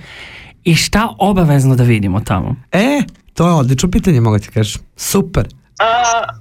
[0.64, 2.56] i šta obavezno da vidimo tamo?
[2.72, 3.02] E,
[3.34, 4.82] to je odlično pitanje, mogu ti kažem.
[4.96, 5.48] Super.
[5.74, 5.86] Uh,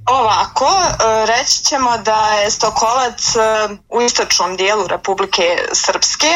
[0.05, 6.27] ovako, uh, reći ćemo da je Stokolac uh, u istočnom dijelu Republike Srpske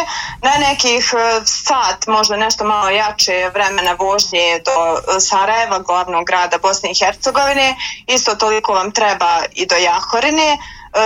[0.41, 1.13] na nekih
[1.45, 7.75] sat, možda nešto malo jače vremena vožnje do Sarajeva, glavnog grada Bosne i Hercegovine.
[8.07, 10.57] Isto toliko vam treba i do Jahorine.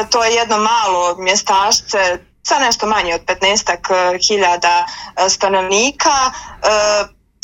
[0.09, 4.85] To je jedno malo mjestašce sa nešto manje od 15 hiljada
[5.29, 6.31] stanovnika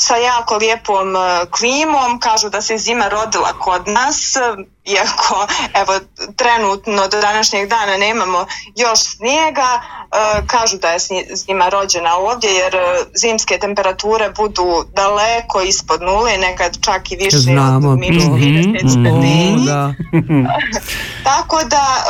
[0.02, 4.36] sa jako lijepom e, klimom, kažu da se zima rodila kod nas,
[4.84, 6.00] iako evo
[6.36, 8.46] trenutno do današnjeg dana nemamo
[8.76, 9.80] još snijega,
[10.12, 10.98] e, kažu da je
[11.34, 12.78] zima rođena ovdje jer e,
[13.14, 19.66] zimske temperature budu daleko ispod nule, nekad čak i više Znamo od minus 30 stepeni.
[19.66, 19.94] Da.
[21.30, 22.04] Tako da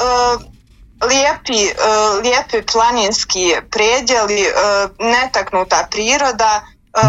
[1.06, 1.62] lijepi,
[2.22, 4.44] lijepi planinski predjeli,
[4.98, 6.62] netaknuta priroda,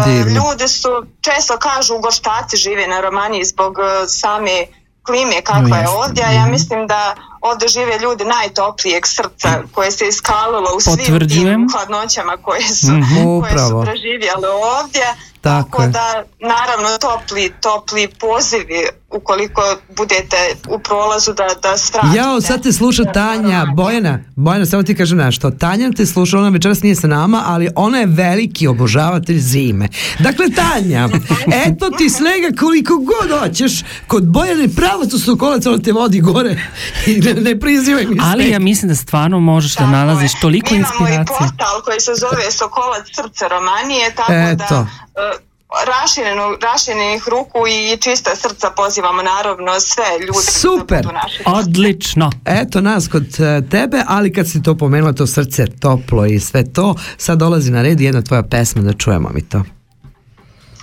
[0.04, 0.34] Divno.
[0.34, 0.88] Ljudi su,
[1.20, 3.76] često kažu ugorštaci žive na Romaniji zbog
[4.08, 4.66] same
[5.02, 10.08] klime kakva je ovdje, a ja mislim da ovde žive ljudi najtoplijeg srca koje se
[10.08, 13.40] iskalilo u svim tim hladnoćama koje su, mm -hmm.
[13.40, 15.06] koje su preživjele ovdje.
[15.40, 19.62] Tako, Tako da, naravno, topli, topli pozivi ukoliko
[19.96, 20.36] budete
[20.68, 22.16] u prolazu da, da svratite.
[22.18, 25.50] Jao, sad te sluša Tanja, Bojana, Bojana, samo ti kažem nešto.
[25.50, 29.88] Tanja te sluša, ona večeras nije sa nama, ali ona je veliki obožavatelj zime.
[30.18, 31.08] Dakle, Tanja,
[31.66, 33.72] eto ti snega koliko god hoćeš,
[34.06, 36.56] kod Bojane pravo su sokolac, ona te vodi gore
[37.06, 41.14] i ne, ne prizivaj mi Ali ja mislim da stvarno možeš da nalaziš toliko inspiracije.
[41.14, 44.86] Imamo i portal koji se zove Sokolac srce Romanije, tako da, eto.
[45.14, 45.49] da
[45.86, 52.30] raširenu, raširenih ruku i čista srca pozivamo naravno sve ljude da Super, da naše odlično!
[52.44, 56.72] Eto nas kod e, tebe ali kad si to pomenula to srce toplo i sve
[56.72, 59.58] to sad dolazi na red jedna tvoja pesma da čujemo mi to.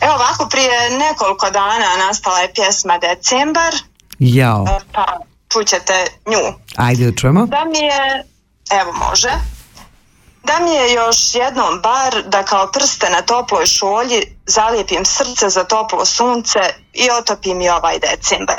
[0.01, 3.73] Evo ovako prije nekoliko dana nastala je pjesma Decembar.
[4.19, 4.65] Jao.
[4.69, 5.05] E, pa
[5.53, 6.53] čućete nju.
[6.75, 7.45] Ajde da čujemo.
[7.45, 8.23] Da mi je,
[8.81, 9.56] evo može
[10.47, 15.63] Da mi je još jednom bar da kao prste na toploj šolji zalijepim srce za
[15.63, 16.59] toplo sunce
[16.93, 18.55] i otopim i ovaj decembar.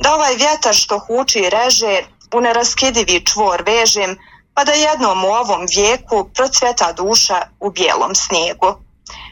[0.00, 2.02] Da ovaj vjetar što huči i reže
[2.34, 4.18] u neraskidivi čvor vežem,
[4.54, 8.74] pa da jednom u ovom vijeku procveta duša u bijelom snijegu.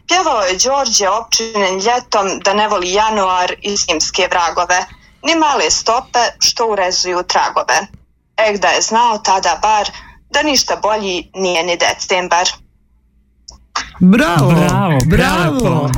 [0.09, 4.87] Pjevao je Đorđe opčinen ljetom da ne voli januar i zimske vragove,
[5.23, 7.87] ni male stope što urezuju tragove.
[8.37, 9.91] Ek da je znao tada bar
[10.31, 12.47] da ništa bolji nije ni decembar.
[14.01, 15.91] Bravo, bravo, bravo.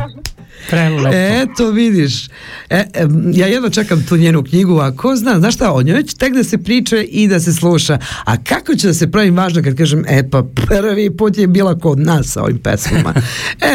[0.71, 1.17] Prelepo.
[1.17, 2.31] Eto vidiš, e,
[2.71, 6.17] e, ja jedno čekam tu njenu knjigu, a ko zna, znaš šta, o njoj će
[6.17, 9.63] tek da se priče i da se sluša, a kako će da se pravi važno
[9.63, 13.15] kad kažem, e pa prvi put je bila kod nas sa ovim pesmama.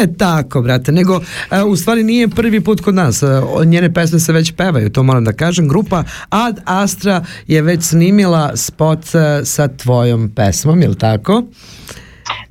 [0.00, 1.20] e tako, brate, nego
[1.50, 3.26] e, u stvari nije prvi put kod nas, e,
[3.64, 8.56] njene pesme se već pevaju, to moram da kažem, grupa Ad Astra je već snimila
[8.56, 9.00] spot
[9.44, 11.42] sa tvojom pesmom, je li tako?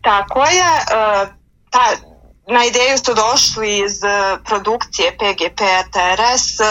[0.01, 1.29] Tako je, uh,
[1.71, 2.12] pa
[2.48, 6.66] na ideju su došli iz e, produkcije PGP TRS uh,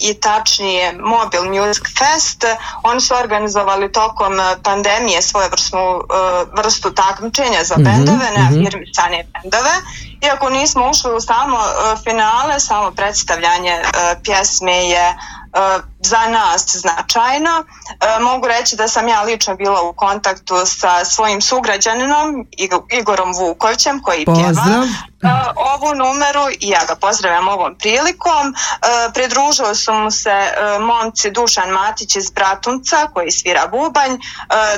[0.00, 2.44] i tačnije Mobile Music Fest.
[2.82, 9.42] Oni su organizovali tokom pandemije uh, vrstu takmičenja za mm -hmm, bendove, neafirmisane mm -hmm.
[9.42, 9.72] bendove.
[10.22, 13.82] Iako nismo ušli u samo uh, finale, samo predstavljanje
[14.22, 15.14] pjesme je
[16.00, 17.64] za nas značajno.
[18.20, 22.46] Mogu reći da sam ja lično bila u kontaktu sa svojim sugrađaninom
[22.98, 24.84] Igorom Vukovićem koji Pozdrav.
[25.56, 28.54] Ovu numeru i ja ga pozdravljam ovom prilikom.
[29.14, 34.18] Pridružili su mu se momci Dušan Matić iz Bratunca koji svira bubanj,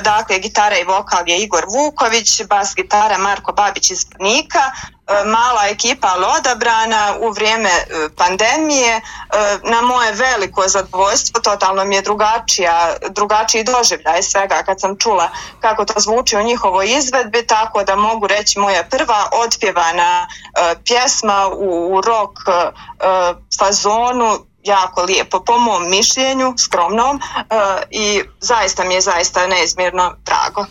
[0.01, 4.71] dakle gitara i vokal je Igor Vuković, bas gitara Marko Babić iz Brnika,
[5.25, 7.69] mala ekipa ali odabrana u vrijeme
[8.17, 9.01] pandemije.
[9.63, 15.29] Na moje veliko zadovoljstvo totalno mi je drugačija drugačiji doživljaj svega kad sam čula
[15.59, 20.27] kako to zvuči u njihovoj izvedbi tako da mogu reći moja prva otpjevana
[20.83, 22.39] pjesma u, u rock
[23.59, 27.45] fazonu jako lijepo po mom mišljenju, skromnom uh,
[27.91, 30.65] i zaista mi je zaista neizmjerno drago.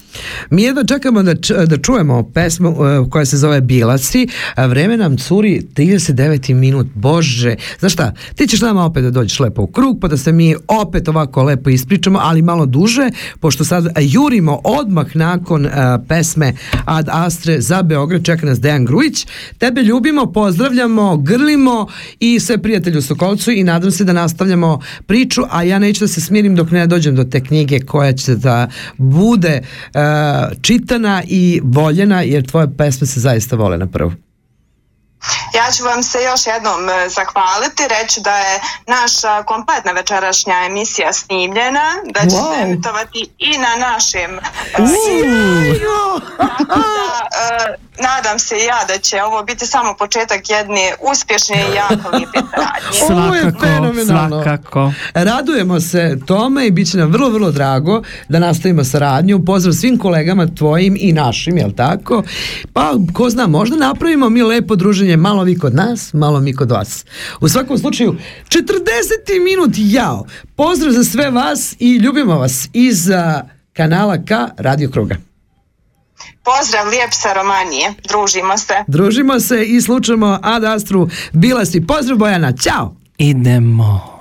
[0.50, 1.34] Mi jedno čekamo da,
[1.66, 7.92] da čujemo pesmu uh, koja se zove Bilaci, vreme nam curi 39 minut, bože, znaš
[7.92, 11.08] šta, ti ćeš nama opet da dođeš lepo u krug, pa da se mi opet
[11.08, 15.72] ovako lepo ispričamo, ali malo duže, pošto sad jurimo odmah nakon uh,
[16.08, 16.52] pesme
[16.84, 19.26] Ad Astre za Beograd, čeka nas Dejan Grujić,
[19.58, 21.86] tebe ljubimo, pozdravljamo, grlimo
[22.20, 26.08] i sve prijatelju Sokolcu i nadam nadam se da nastavljamo priču, a ja neću da
[26.08, 30.00] se smirim dok ne dođem do te knjige koja će da bude uh,
[30.62, 34.12] čitana i voljena, jer tvoje pesme se zaista vole na prvu.
[35.54, 41.12] Ja ću vam se još jednom e, zahvaliti, reći da je naša kompletna večerašnja emisija
[41.12, 42.54] snimljena, da će wow.
[42.54, 44.40] se emitovati i na našem
[44.78, 44.84] da,
[46.74, 52.38] uh, nadam se ja da će ovo biti samo početak jedne uspješne i jako lijepe
[52.98, 53.24] saradnje.
[53.24, 54.42] Ovo je fenomenalno.
[54.42, 54.92] Svakako.
[55.14, 59.44] Radujemo se tome i bit će nam vrlo, vrlo drago da nastavimo saradnju.
[59.44, 62.22] Pozdrav svim kolegama tvojim i našim, jel tako?
[62.72, 66.70] Pa, ko zna, možda napravimo mi lepo druženje, malo vi kod nas, malo mi kod
[66.70, 67.04] vas.
[67.40, 68.16] U svakom slučaju,
[68.48, 68.64] 40
[69.44, 70.26] minut, jao!
[70.56, 73.08] Pozdrav za sve vas i ljubimo vas iz
[73.72, 75.16] kanala K Radio Kruga.
[76.44, 78.74] Pozdrav lijep sa Romanije, družimo se.
[78.86, 81.86] Družimo se i slučamo Ad Astru Bilasi.
[81.86, 82.96] Pozdrav Bojana, ćao!
[83.18, 84.14] Idemo.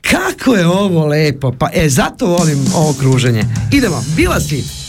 [0.00, 3.44] Kako je ovo lepo, pa e, zato volim ovo kruženje.
[3.72, 4.87] Idemo, Bilasi!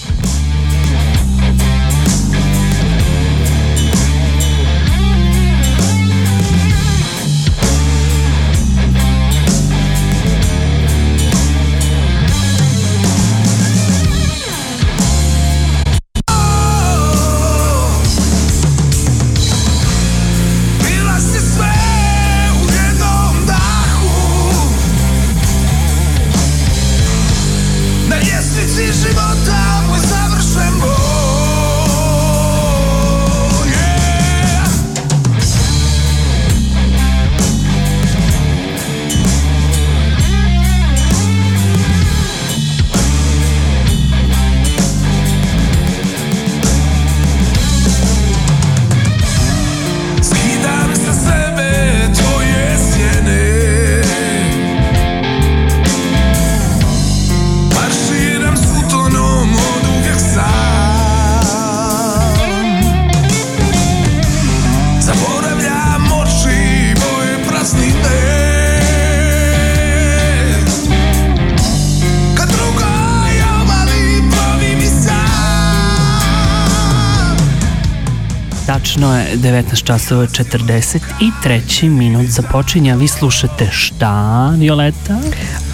[79.70, 82.96] 19 časova 43 minut započinja.
[82.96, 85.20] Vi slušate šta, Violeta?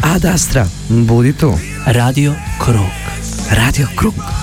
[0.01, 1.53] Ad Astra, budi tu.
[1.85, 2.91] Radio Krug.
[3.51, 4.34] Radio Krug.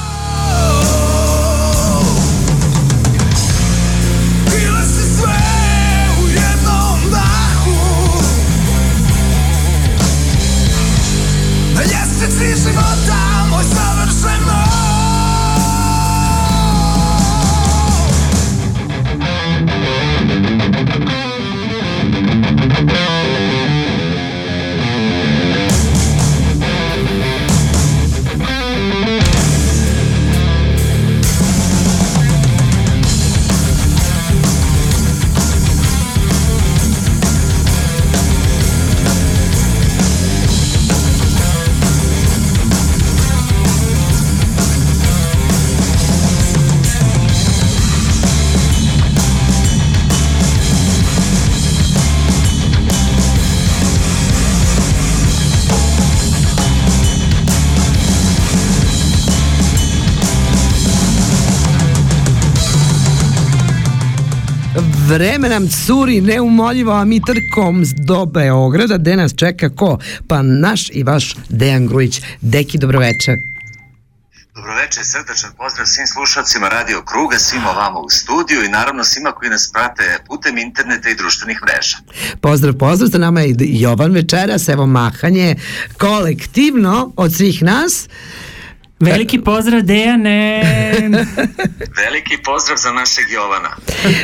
[65.12, 69.98] Vreme nam curi neumoljivo, a mi trkom do Beograda, gde nas čeka ko?
[70.28, 72.20] Pa naš i vaš Dejan Grujić.
[72.40, 73.36] Deki, dobroveče.
[74.54, 79.50] Dobroveče, srdačan pozdrav svim slušalcima Radio Kruga, svima vama u studiju i naravno svima koji
[79.50, 81.96] nas prate putem interneta i društvenih mreža.
[82.40, 85.56] Pozdrav, pozdrav, za nama je Jovan večeras, evo mahanje
[85.98, 88.08] kolektivno od svih nas.
[89.03, 90.62] Veliki pozdrav Dejane.
[92.03, 93.70] Veliki pozdrav za našeg Jovana.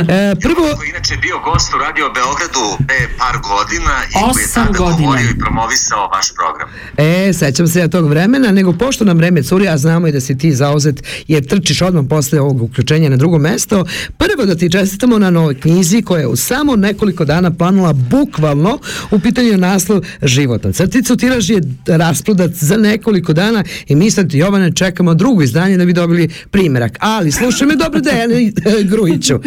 [0.08, 0.60] E, prvo...
[0.60, 4.78] Jovan koji inače bio gost u Radio Beogradu pre par godina i koji je tada
[4.78, 4.98] godina.
[4.98, 6.68] govorio i promovisao vaš program.
[6.96, 10.20] E, sećam se ja tog vremena, nego pošto nam vreme curi, a znamo i da
[10.20, 13.84] si ti zauzet jer trčiš odmah posle ovog uključenja na drugo mesto,
[14.18, 18.78] prvo da ti čestitamo na novoj knjizi koja je u samo nekoliko dana planula bukvalno
[19.10, 21.16] u pitanju je naslov Životna crticu.
[21.16, 25.92] Tiraž je rasprodat za nekoliko dana i mi sad Jovane čekamo drugo izdanje da bi
[25.92, 26.96] dobili primerak.
[27.00, 28.52] Ali slušaj me dobro Dejane
[28.90, 29.40] Grujiću.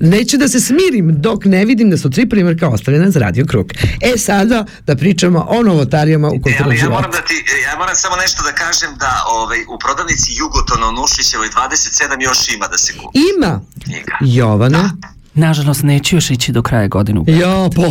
[0.00, 3.72] Neću da se smirim dok ne vidim da su tri primerka ostavljena za Radio Krug.
[4.00, 7.78] E sada da pričamo o novotarijama u E, kulturu ali ja moram da ti, ja
[7.78, 12.66] moram samo nešto da kažem da ovaj, u prodavnici Jugoton u Nušićevoj 27 još ima
[12.68, 13.18] da se kupi.
[13.36, 14.16] Ima Knjiga.
[14.20, 14.90] Jovana.
[15.38, 17.20] Nažalost, neću još ići do kraja godine.
[17.26, 17.82] Ja, pa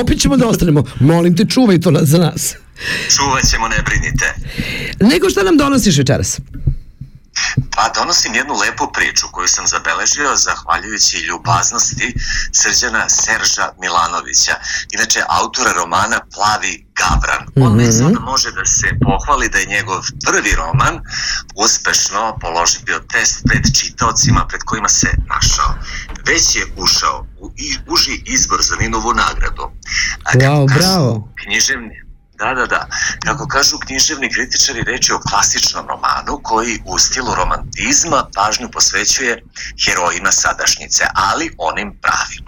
[0.00, 0.84] opet ćemo da ostanemo.
[1.00, 2.54] Molim te, čuvaj to za nas.
[3.16, 4.34] Čuvat ćemo, ne brinite.
[5.00, 6.40] Nego šta nam donosiš večeras?
[7.70, 12.14] Pa donosim jednu lepu priču koju sam zabeležio zahvaljujući ljubaznosti
[12.52, 14.54] srđana Serža Milanovića,
[14.92, 17.46] inače autora romana Plavi Gavran.
[17.58, 21.00] On već sada može da se pohvali da je njegov prvi roman
[21.56, 25.74] uspešno položio test pred čitaocima pred kojima se našao.
[26.26, 29.70] Već je ušao u i- uži izbor za Ninovu nagradu.
[30.24, 31.28] A Wow, bravo.
[31.36, 32.02] Književni,
[32.38, 32.86] da, da, da.
[33.24, 39.42] Kako kažu književni kritičari, reč je o klasičnom romanu koji u stilu romantizma pažnju posvećuje
[39.84, 42.44] herojima sadašnjice, ali onim pravim.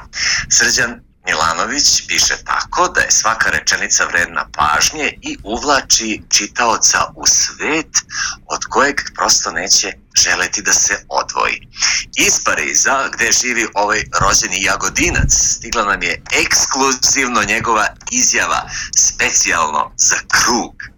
[0.50, 7.92] Srđan Milanović piše tako da je svaka rečenica vredna pažnje i uvlači čitaoca u svet
[8.46, 11.68] od kojeg prosto neće želeti da se odvoji.
[12.16, 20.16] Iz Pariza, gde živi ovaj rođeni jagodinac, stigla nam je ekskluzivno njegova izjava specijalno za
[20.28, 20.95] krug.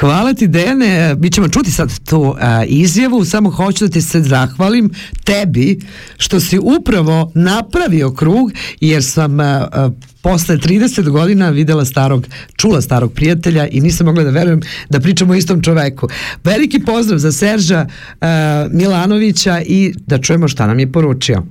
[0.00, 4.20] Hvala ti Dejane, mi ćemo čuti sad tu a, izjavu, samo hoću da ti se
[4.20, 4.90] zahvalim
[5.24, 5.78] tebi
[6.16, 9.90] što si upravo napravio krug jer sam a, a,
[10.22, 12.26] posle 30 godina videla starog,
[12.56, 16.08] čula starog prijatelja i nisam mogla da verujem da pričamo o istom čoveku.
[16.44, 17.86] Veliki pozdrav za Serža
[18.20, 21.42] a, Milanovića i da čujemo šta nam je poručio.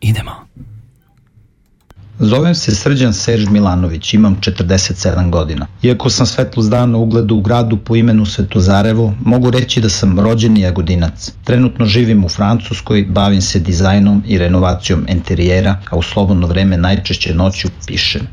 [0.00, 0.32] Idemo.
[2.24, 5.66] Zovem se Srđan Serž Milanović, imam 47 godina.
[5.82, 10.60] Iako sam svetlost dana ugledu u gradu po imenu Svetozarevo, mogu reći da sam rođeni
[10.60, 11.32] jagodinac.
[11.44, 17.34] Trenutno živim u Francuskoj, bavim se dizajnom i renovacijom interijera, a u slobodno vreme najčešće
[17.34, 18.26] noću pišem.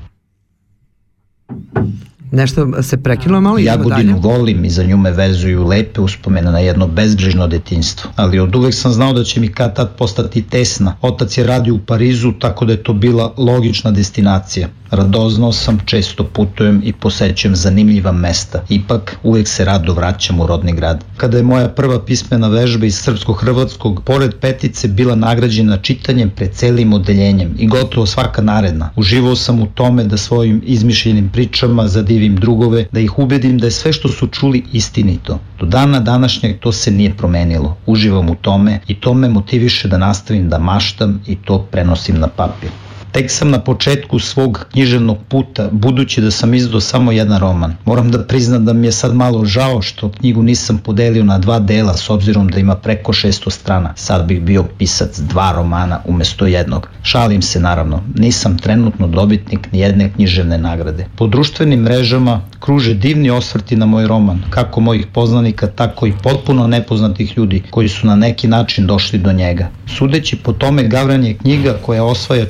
[2.32, 3.66] Nešto se prekinulo malo, dalje.
[3.66, 8.12] Jagodinu volim i za nju me vezuju lepe uspomene na jedno bezbrižno detinjstvo.
[8.16, 10.96] Ali od uvek sam znao da će mi kad tad postati tesna.
[11.02, 14.68] Otac je radio u Parizu, tako da je to bila logična destinacija.
[14.92, 18.64] Radoznao sam, često putujem i posećujem zanimljiva mesta.
[18.70, 21.04] Ipak, uvek se rado vraćam u rodni grad.
[21.18, 26.94] Kada je moja prva pismena vežba iz srpsko-hrvatskog, pored petice bila nagrađena čitanjem pred celim
[26.94, 28.90] odeljenjem i gotovo svaka naredna.
[28.96, 33.68] Uživao sam u tome da svojim izmišljenim pričama zadivim živim drugove, da ih ubedim da
[33.68, 35.40] je sve što su čuli istinito.
[35.60, 37.78] Do dana današnjeg to se nije promenilo.
[37.86, 42.28] Uživam u tome i to me motiviše da nastavim da maštam i to prenosim na
[42.28, 42.70] papir.
[43.12, 47.76] Tek sam na početku svog književnog puta, budući da sam izdao samo jedan roman.
[47.86, 51.60] Moram da priznam da mi je sad malo žao što knjigu nisam podelio na dva
[51.60, 53.94] dela s obzirom da ima preko 600 strana.
[53.96, 56.90] Sad bih bio pisac dva romana umesto jednog.
[57.04, 61.06] Šalim se naravno, nisam trenutno dobitnik ni jedne književne nagrade.
[61.16, 66.68] Po društvenim mrežama kruže divni osvrti na moj roman, kako mojih poznanika, tako i potpuno
[66.68, 69.70] nepoznatih ljudi koji su na neki način došli do njega.
[69.98, 72.46] Sudeći po tome Gavran je knjiga koja osvaja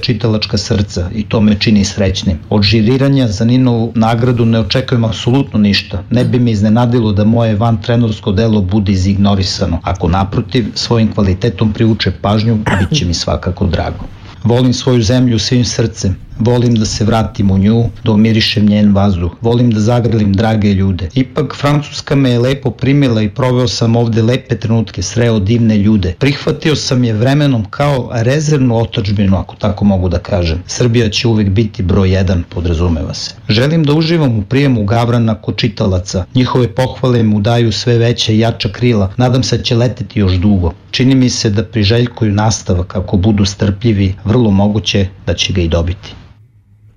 [0.49, 2.37] čitalačka srca i to me čini srećnim.
[2.49, 6.03] Od žiriranja za Ninovu nagradu ne očekujem apsolutno ništa.
[6.09, 9.79] Ne bi me iznenadilo da moje van trenorsko delo bude izignorisano.
[9.83, 14.05] Ako naprotiv, svojim kvalitetom priuče pažnju, bit će mi svakako drago.
[14.43, 19.31] Volim svoju zemlju svim srcem, Volim da se vratim u nju, da umirišem njen vazduh.
[19.41, 21.09] Volim da zagrlim drage ljude.
[21.13, 26.13] Ipak Francuska me je lepo primila i proveo sam ovde lepe trenutke, sreo divne ljude.
[26.19, 30.63] Prihvatio sam je vremenom kao rezervnu otačbinu, ako tako mogu da kažem.
[30.67, 33.35] Srbija će uvek biti broj jedan, podrazumeva se.
[33.49, 36.25] Želim da uživam u prijemu Gavrana kod čitalaca.
[36.35, 39.11] Njihove pohvale mu daju sve veće i jača krila.
[39.17, 40.73] Nadam se da će leteti još dugo.
[40.91, 45.67] Čini mi se da priželjkuju nastavak ako budu strpljivi, vrlo moguće da će ga i
[45.67, 46.13] dobiti.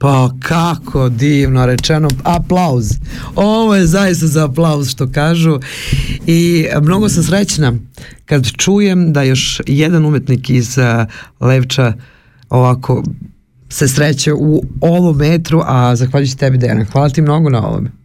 [0.02, 2.92] Pa kako divno rečeno, aplauz.
[3.34, 5.58] Ovo je zaista za aplauz što kažu
[6.26, 7.72] i mnogo sam srećna
[8.24, 10.78] kad čujem da još jedan umetnik iz
[11.40, 11.92] Levča
[12.48, 13.02] ovako
[13.68, 16.84] se sreće u ovom metru, a zahvaljujući tebi Dejana.
[16.84, 18.01] Hvala ti mnogo na ovome.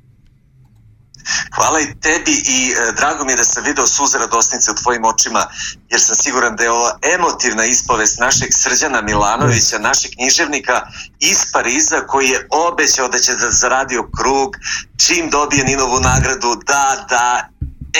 [1.55, 5.05] Hvala i tebi i e, drago mi je da sam video suze radosnice u tvojim
[5.05, 5.47] očima,
[5.89, 10.81] jer sam siguran da je ovo emotivna ispovest našeg Srđana Milanovića, našeg književnika
[11.19, 14.55] iz Pariza, koji je obećao da će da zaradio krug
[14.97, 17.49] čim dobije Ninovu nagradu, da, da,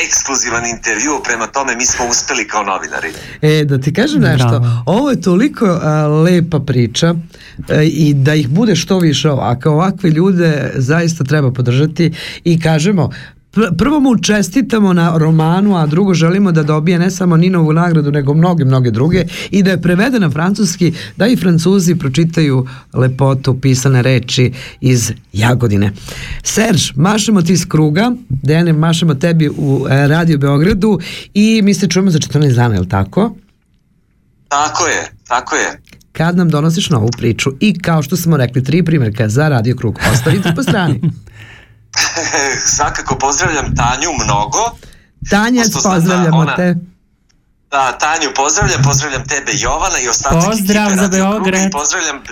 [0.05, 3.09] ekskluzivan intervju, prema tome mi smo uspeli kao novinari.
[3.41, 4.83] E, da ti kažem nešto, Bravo.
[4.85, 7.15] ovo je toliko a, lepa priča
[7.69, 13.09] a, i da ih bude što više ovako, ovakve ljude zaista treba podržati i kažemo,
[13.77, 18.33] prvo mu čestitamo na romanu, a drugo želimo da dobije ne samo Ninovu nagradu, nego
[18.33, 24.01] mnoge, mnoge druge i da je prevede na francuski, da i francuzi pročitaju lepotu pisane
[24.01, 24.51] reči
[24.81, 25.91] iz Jagodine.
[26.43, 30.99] Serž, mašemo ti iz kruga, Dejane, mašemo tebi u e, Radio Beogradu
[31.33, 33.35] i mi se čujemo za 14 dana, je li tako?
[34.47, 35.81] Tako je, tako je
[36.17, 39.99] kad nam donosiš novu priču i kao što smo rekli tri primjerka za Radio Krug
[40.13, 41.01] ostavite po strani
[42.75, 44.59] svakako pozdravljam Tanju mnogo.
[45.29, 46.75] Tanja, pozdravljamo ona, te.
[47.71, 51.71] Da, Tanju pozdravljam, pozdravljam tebe Jovana i ostatak Pozdrav za Beograd.
[51.71, 52.23] Pozdravljam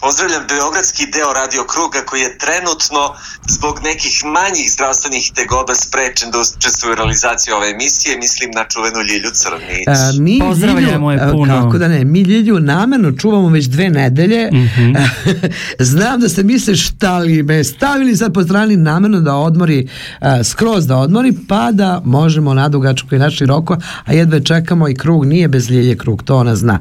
[0.00, 3.02] Pozdravljam Beogradski deo Radio Kruga koji je trenutno
[3.48, 8.18] zbog nekih manjih zdravstvenih tegoba sprečen da učestvuje u realizaciji ove emisije.
[8.18, 9.86] Mislim na čuvenu Ljilju Crnić.
[9.86, 11.62] A, mi Pozdravljamo je puno.
[11.62, 14.50] Kako da ne, mi Ljilju namerno čuvamo već dve nedelje.
[14.52, 14.96] Mm -hmm.
[15.90, 19.88] Znam da se misle šta li me stavili sad po strani namerno da odmori,
[20.20, 24.94] a, skroz da odmori, pa da možemo nadugačko i naši roko, a jedve čekamo i
[24.94, 26.78] krug nije bez Ljilje krug, to ona zna.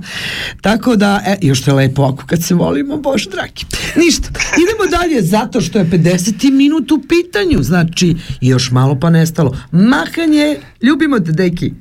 [0.62, 2.56] Tako da, e, još je lepo ako kad se
[2.88, 3.66] volimo, bože dragi.
[3.96, 4.30] Ništa.
[4.64, 6.52] Idemo dalje zato što je 50.
[6.52, 7.64] minut u pitanju.
[7.64, 9.58] Znači, još malo pa nestalo.
[9.72, 11.74] Mahanje, ljubimo te, deki.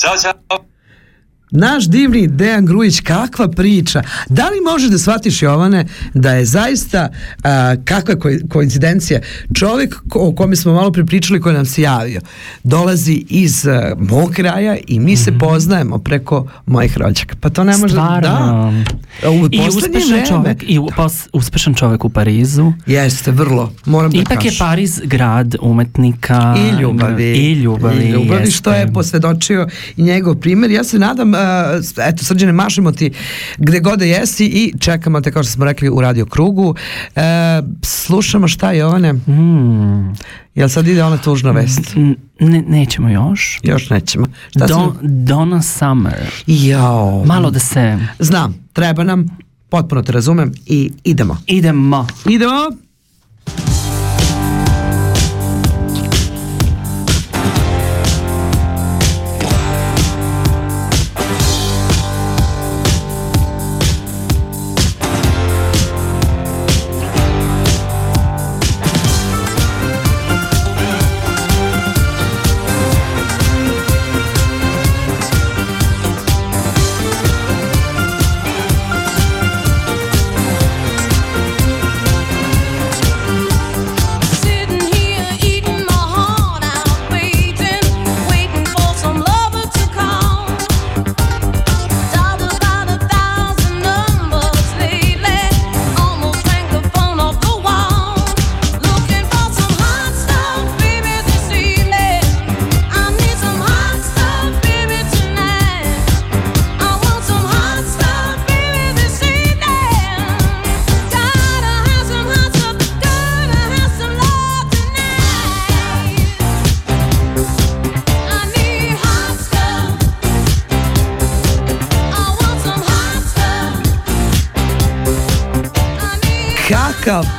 [0.00, 0.69] Ćao, čao.
[1.50, 4.02] Naš divni Dejan Grujić, kakva priča.
[4.28, 7.08] Da li možeš da shvatiš, Jovane, da je zaista
[7.42, 9.20] a, kakva ko koincidencija?
[9.54, 12.20] Čovjek ko, o kome smo malo pripričali, koji nam se javio,
[12.62, 15.38] dolazi iz a, mog kraja i mi se mhm.
[15.38, 17.36] poznajemo preko mojih rođaka.
[17.40, 17.94] Pa to ne može...
[17.94, 18.72] Da.
[19.28, 20.26] U I uspešan vreme.
[20.26, 22.72] čovjek, i pos, uspešan čovjek u Parizu.
[22.86, 23.72] Jeste, vrlo.
[23.84, 26.54] Moram da Ipak je Pariz grad umetnika.
[26.58, 27.24] I ljubavi.
[27.24, 28.04] I ljubavi.
[28.04, 28.50] I ljubavi, jeste.
[28.50, 30.70] što je posvedočio i njegov primjer.
[30.70, 31.39] Ja se nadam
[32.06, 33.12] eto, srđane, mašemo ti
[33.58, 36.68] gde god da jesi i čekamo te, kao što smo rekli, u radio krugu.
[36.68, 37.22] Uh,
[37.82, 39.12] slušamo šta, Jovane?
[39.12, 40.14] Mm.
[40.54, 41.80] Jel sad ide ona tužna vest?
[42.40, 43.60] Ne, nećemo još.
[43.62, 44.26] Još nećemo.
[44.50, 46.30] Šta Don, Donna Summer.
[46.46, 47.24] Jao.
[47.26, 47.98] Malo da se...
[48.18, 49.38] Znam, treba nam,
[49.68, 51.38] potpuno te razumem i idemo.
[51.46, 52.06] Idemo.
[52.26, 52.89] Idemo.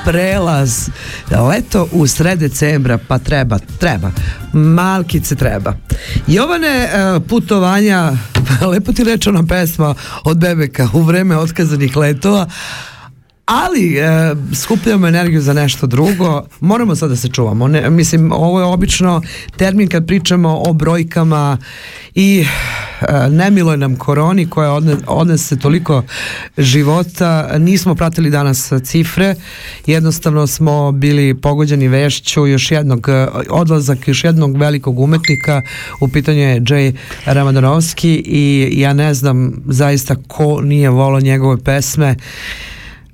[0.06, 0.90] Prelaz.
[1.50, 4.12] Leto u sred decembra, pa treba, treba.
[4.54, 5.74] Malkice treba.
[6.28, 8.12] Jovane, e, putovanja,
[8.72, 12.48] lepo ti rečena pesma od Bebeka u vreme otkazanih letova,
[13.46, 16.44] ali e, skupljamo energiju za nešto drugo.
[16.60, 17.68] Moramo sad da se čuvamo.
[17.68, 19.22] Ne, mislim ovo je obično
[19.58, 21.58] termin kad pričamo o brojkama
[22.16, 22.46] i
[23.02, 26.04] e, nemilo je nam koroni koja odne, odnese toliko
[26.58, 27.58] života.
[27.58, 29.36] Nismo pratili danas cifre.
[29.86, 35.62] Jednostavno smo bili pogođeni vešću još jednog e, odlazak još jednog velikog umetnika.
[36.00, 42.16] U pitanju je Jay Ramadanovski i ja ne znam zaista ko nije volao njegove pesme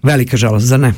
[0.04, 0.94] Velika žalost, za ne?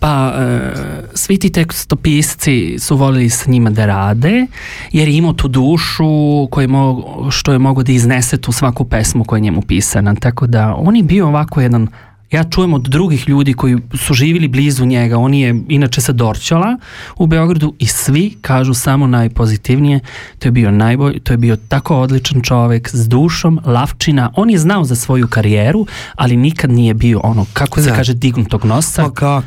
[0.00, 0.72] Pa, e,
[1.14, 4.46] svi ti tekstopisci su volili sa njima da rade,
[4.92, 9.24] jer je imao tu dušu koje mo, što je mogo da iznese tu svaku pesmu
[9.24, 10.14] koja je njemu pisana.
[10.14, 11.88] Tako da, on je bio ovako jedan
[12.32, 16.76] ja čujem od drugih ljudi koji su živili blizu njega, on je inače sa Dorćala
[17.16, 20.00] u Beogradu i svi kažu samo najpozitivnije,
[20.38, 24.58] to je bio najbolj, to je bio tako odličan čovek s dušom, lavčina, on je
[24.58, 27.96] znao za svoju karijeru, ali nikad nije bio ono, kako se da.
[27.96, 29.02] kaže, dignutog nosa.
[29.02, 29.44] Pa kak?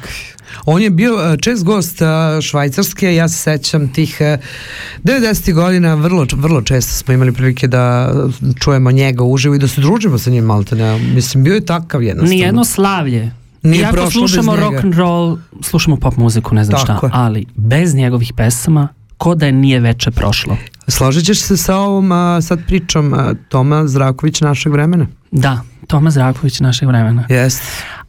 [0.65, 2.05] On je bio e, čest gost e,
[2.41, 4.21] Švajcarske, ja se sećam tih
[5.03, 5.49] 90.
[5.49, 8.13] E, godina, vrlo, vrlo često smo imali prilike da
[8.59, 10.99] čujemo njega uživo i da se družimo sa njim malte ne.
[10.99, 12.35] Mislim, bio je takav jednostavno.
[12.35, 13.31] Nijedno slavlje.
[13.63, 17.11] Nije Iako slušamo rock and roll, slušamo pop muziku, ne znam Tako šta, je.
[17.15, 18.87] ali bez njegovih pesama
[19.17, 20.57] ko da je nije veče prošlo.
[20.87, 25.07] Složit ćeš se sa ovom a, sad pričom a, Toma Zraković našeg vremena?
[25.35, 27.23] Da, Toma Zraković našeg vremena.
[27.29, 27.63] Jeste.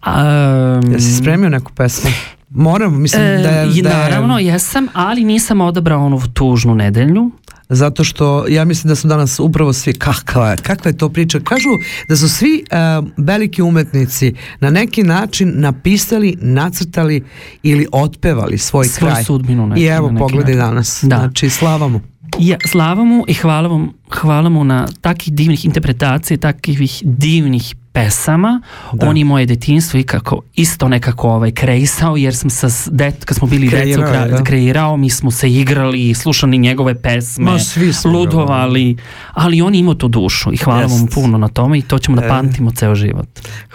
[0.06, 2.10] Um, Jesi spremio neku pesmu?
[2.50, 3.82] Moram, mislim e, da je...
[3.82, 3.94] Da je...
[3.98, 7.30] Naravno, jesam, ali nisam odabrao onu tužnu nedelju.
[7.68, 11.40] Zato što ja mislim da su danas upravo svi kakva, kakva je to priča.
[11.40, 11.68] Kažu
[12.08, 17.24] da su svi uh, veliki umetnici na neki način napisali, nacrtali
[17.62, 19.24] ili otpevali svoj Svoj kraj.
[19.24, 21.00] sudbinu neki, I evo pogledaj danas.
[21.02, 21.16] Da.
[21.16, 22.00] Znači, slava mu.
[22.38, 28.60] Ja, slava mu i hvala, vam, hvala mu na takih divnih interpretacija, takvih divnih pesama.
[28.92, 29.08] Da.
[29.08, 33.36] On je moje detinstvo i kako isto nekako ovaj, kreisao, jer sam sa det, kad
[33.36, 34.44] smo bili deco da.
[34.44, 38.96] kreirao, mi smo se igrali, slušali njegove pesme, Ma, svi ludovali,
[39.32, 40.98] ali on ima tu dušu i hvala Jest.
[40.98, 42.28] vam puno na tome i to ćemo da e.
[42.28, 43.28] pamtimo ceo život.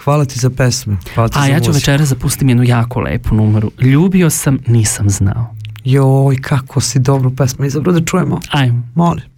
[0.04, 0.96] Hvala ti za pesme.
[1.14, 1.74] Hvala ti A za ja ću muziku.
[1.74, 3.70] večera zapustim jednu jako lepu numeru.
[3.80, 5.54] Ljubio sam, nisam znao.
[5.84, 8.40] Joj, kako si dobru pesmu izabrao da čujemo.
[8.50, 8.82] Ajmo.
[8.94, 9.31] Molim.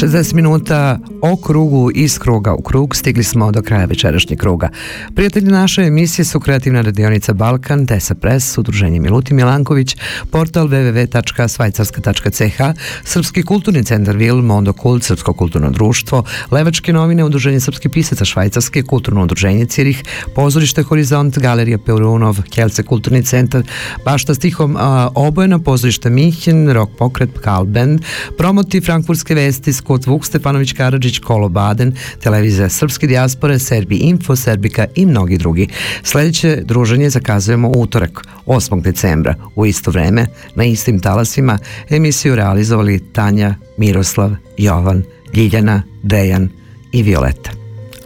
[0.00, 4.68] 60 minuta o krugu iz kruga u krug stigli smo do kraja večerašnjeg kruga.
[5.14, 9.96] Prijatelji naše emisije su kreativna radionica Balkan, Tesa Press, Udruženje Miluti Milanković,
[10.30, 12.60] portal www.svajcarska.ch,
[13.04, 18.82] Srpski kulturni centar Vil, Mondo Kult, Srpsko kulturno društvo, Levačke novine, Udruženje srpskih pisaca Švajcarske,
[18.82, 20.02] Kulturno udruženje Cirih,
[20.34, 23.62] Pozorište Horizont, Galerija Peurunov, Kelce kulturni centar,
[24.04, 24.76] Bašta stihom
[25.14, 28.00] Obojena, Pozorište Mihin, Rock pokret, Kalbend,
[28.38, 34.86] Promoti Frankfurtske vesti, Čakot, Vuk Stefanović Karadžić, Kolo Baden, Televizija Srpske dijaspore, Serbi Info, Serbika
[34.94, 35.68] i mnogi drugi.
[36.02, 38.82] Sledeće druženje zakazujemo u utorek, 8.
[38.82, 45.02] decembra, u isto vreme, na istim talasima, emisiju realizovali Tanja, Miroslav, Jovan,
[45.34, 46.48] Ljiljana, Dejan
[46.92, 47.50] i Violeta.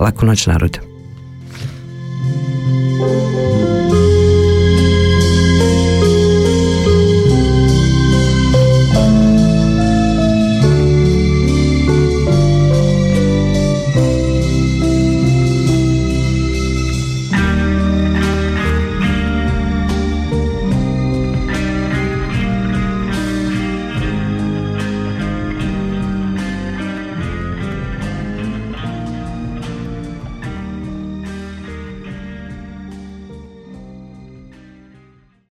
[0.00, 0.78] Laku noć narodu.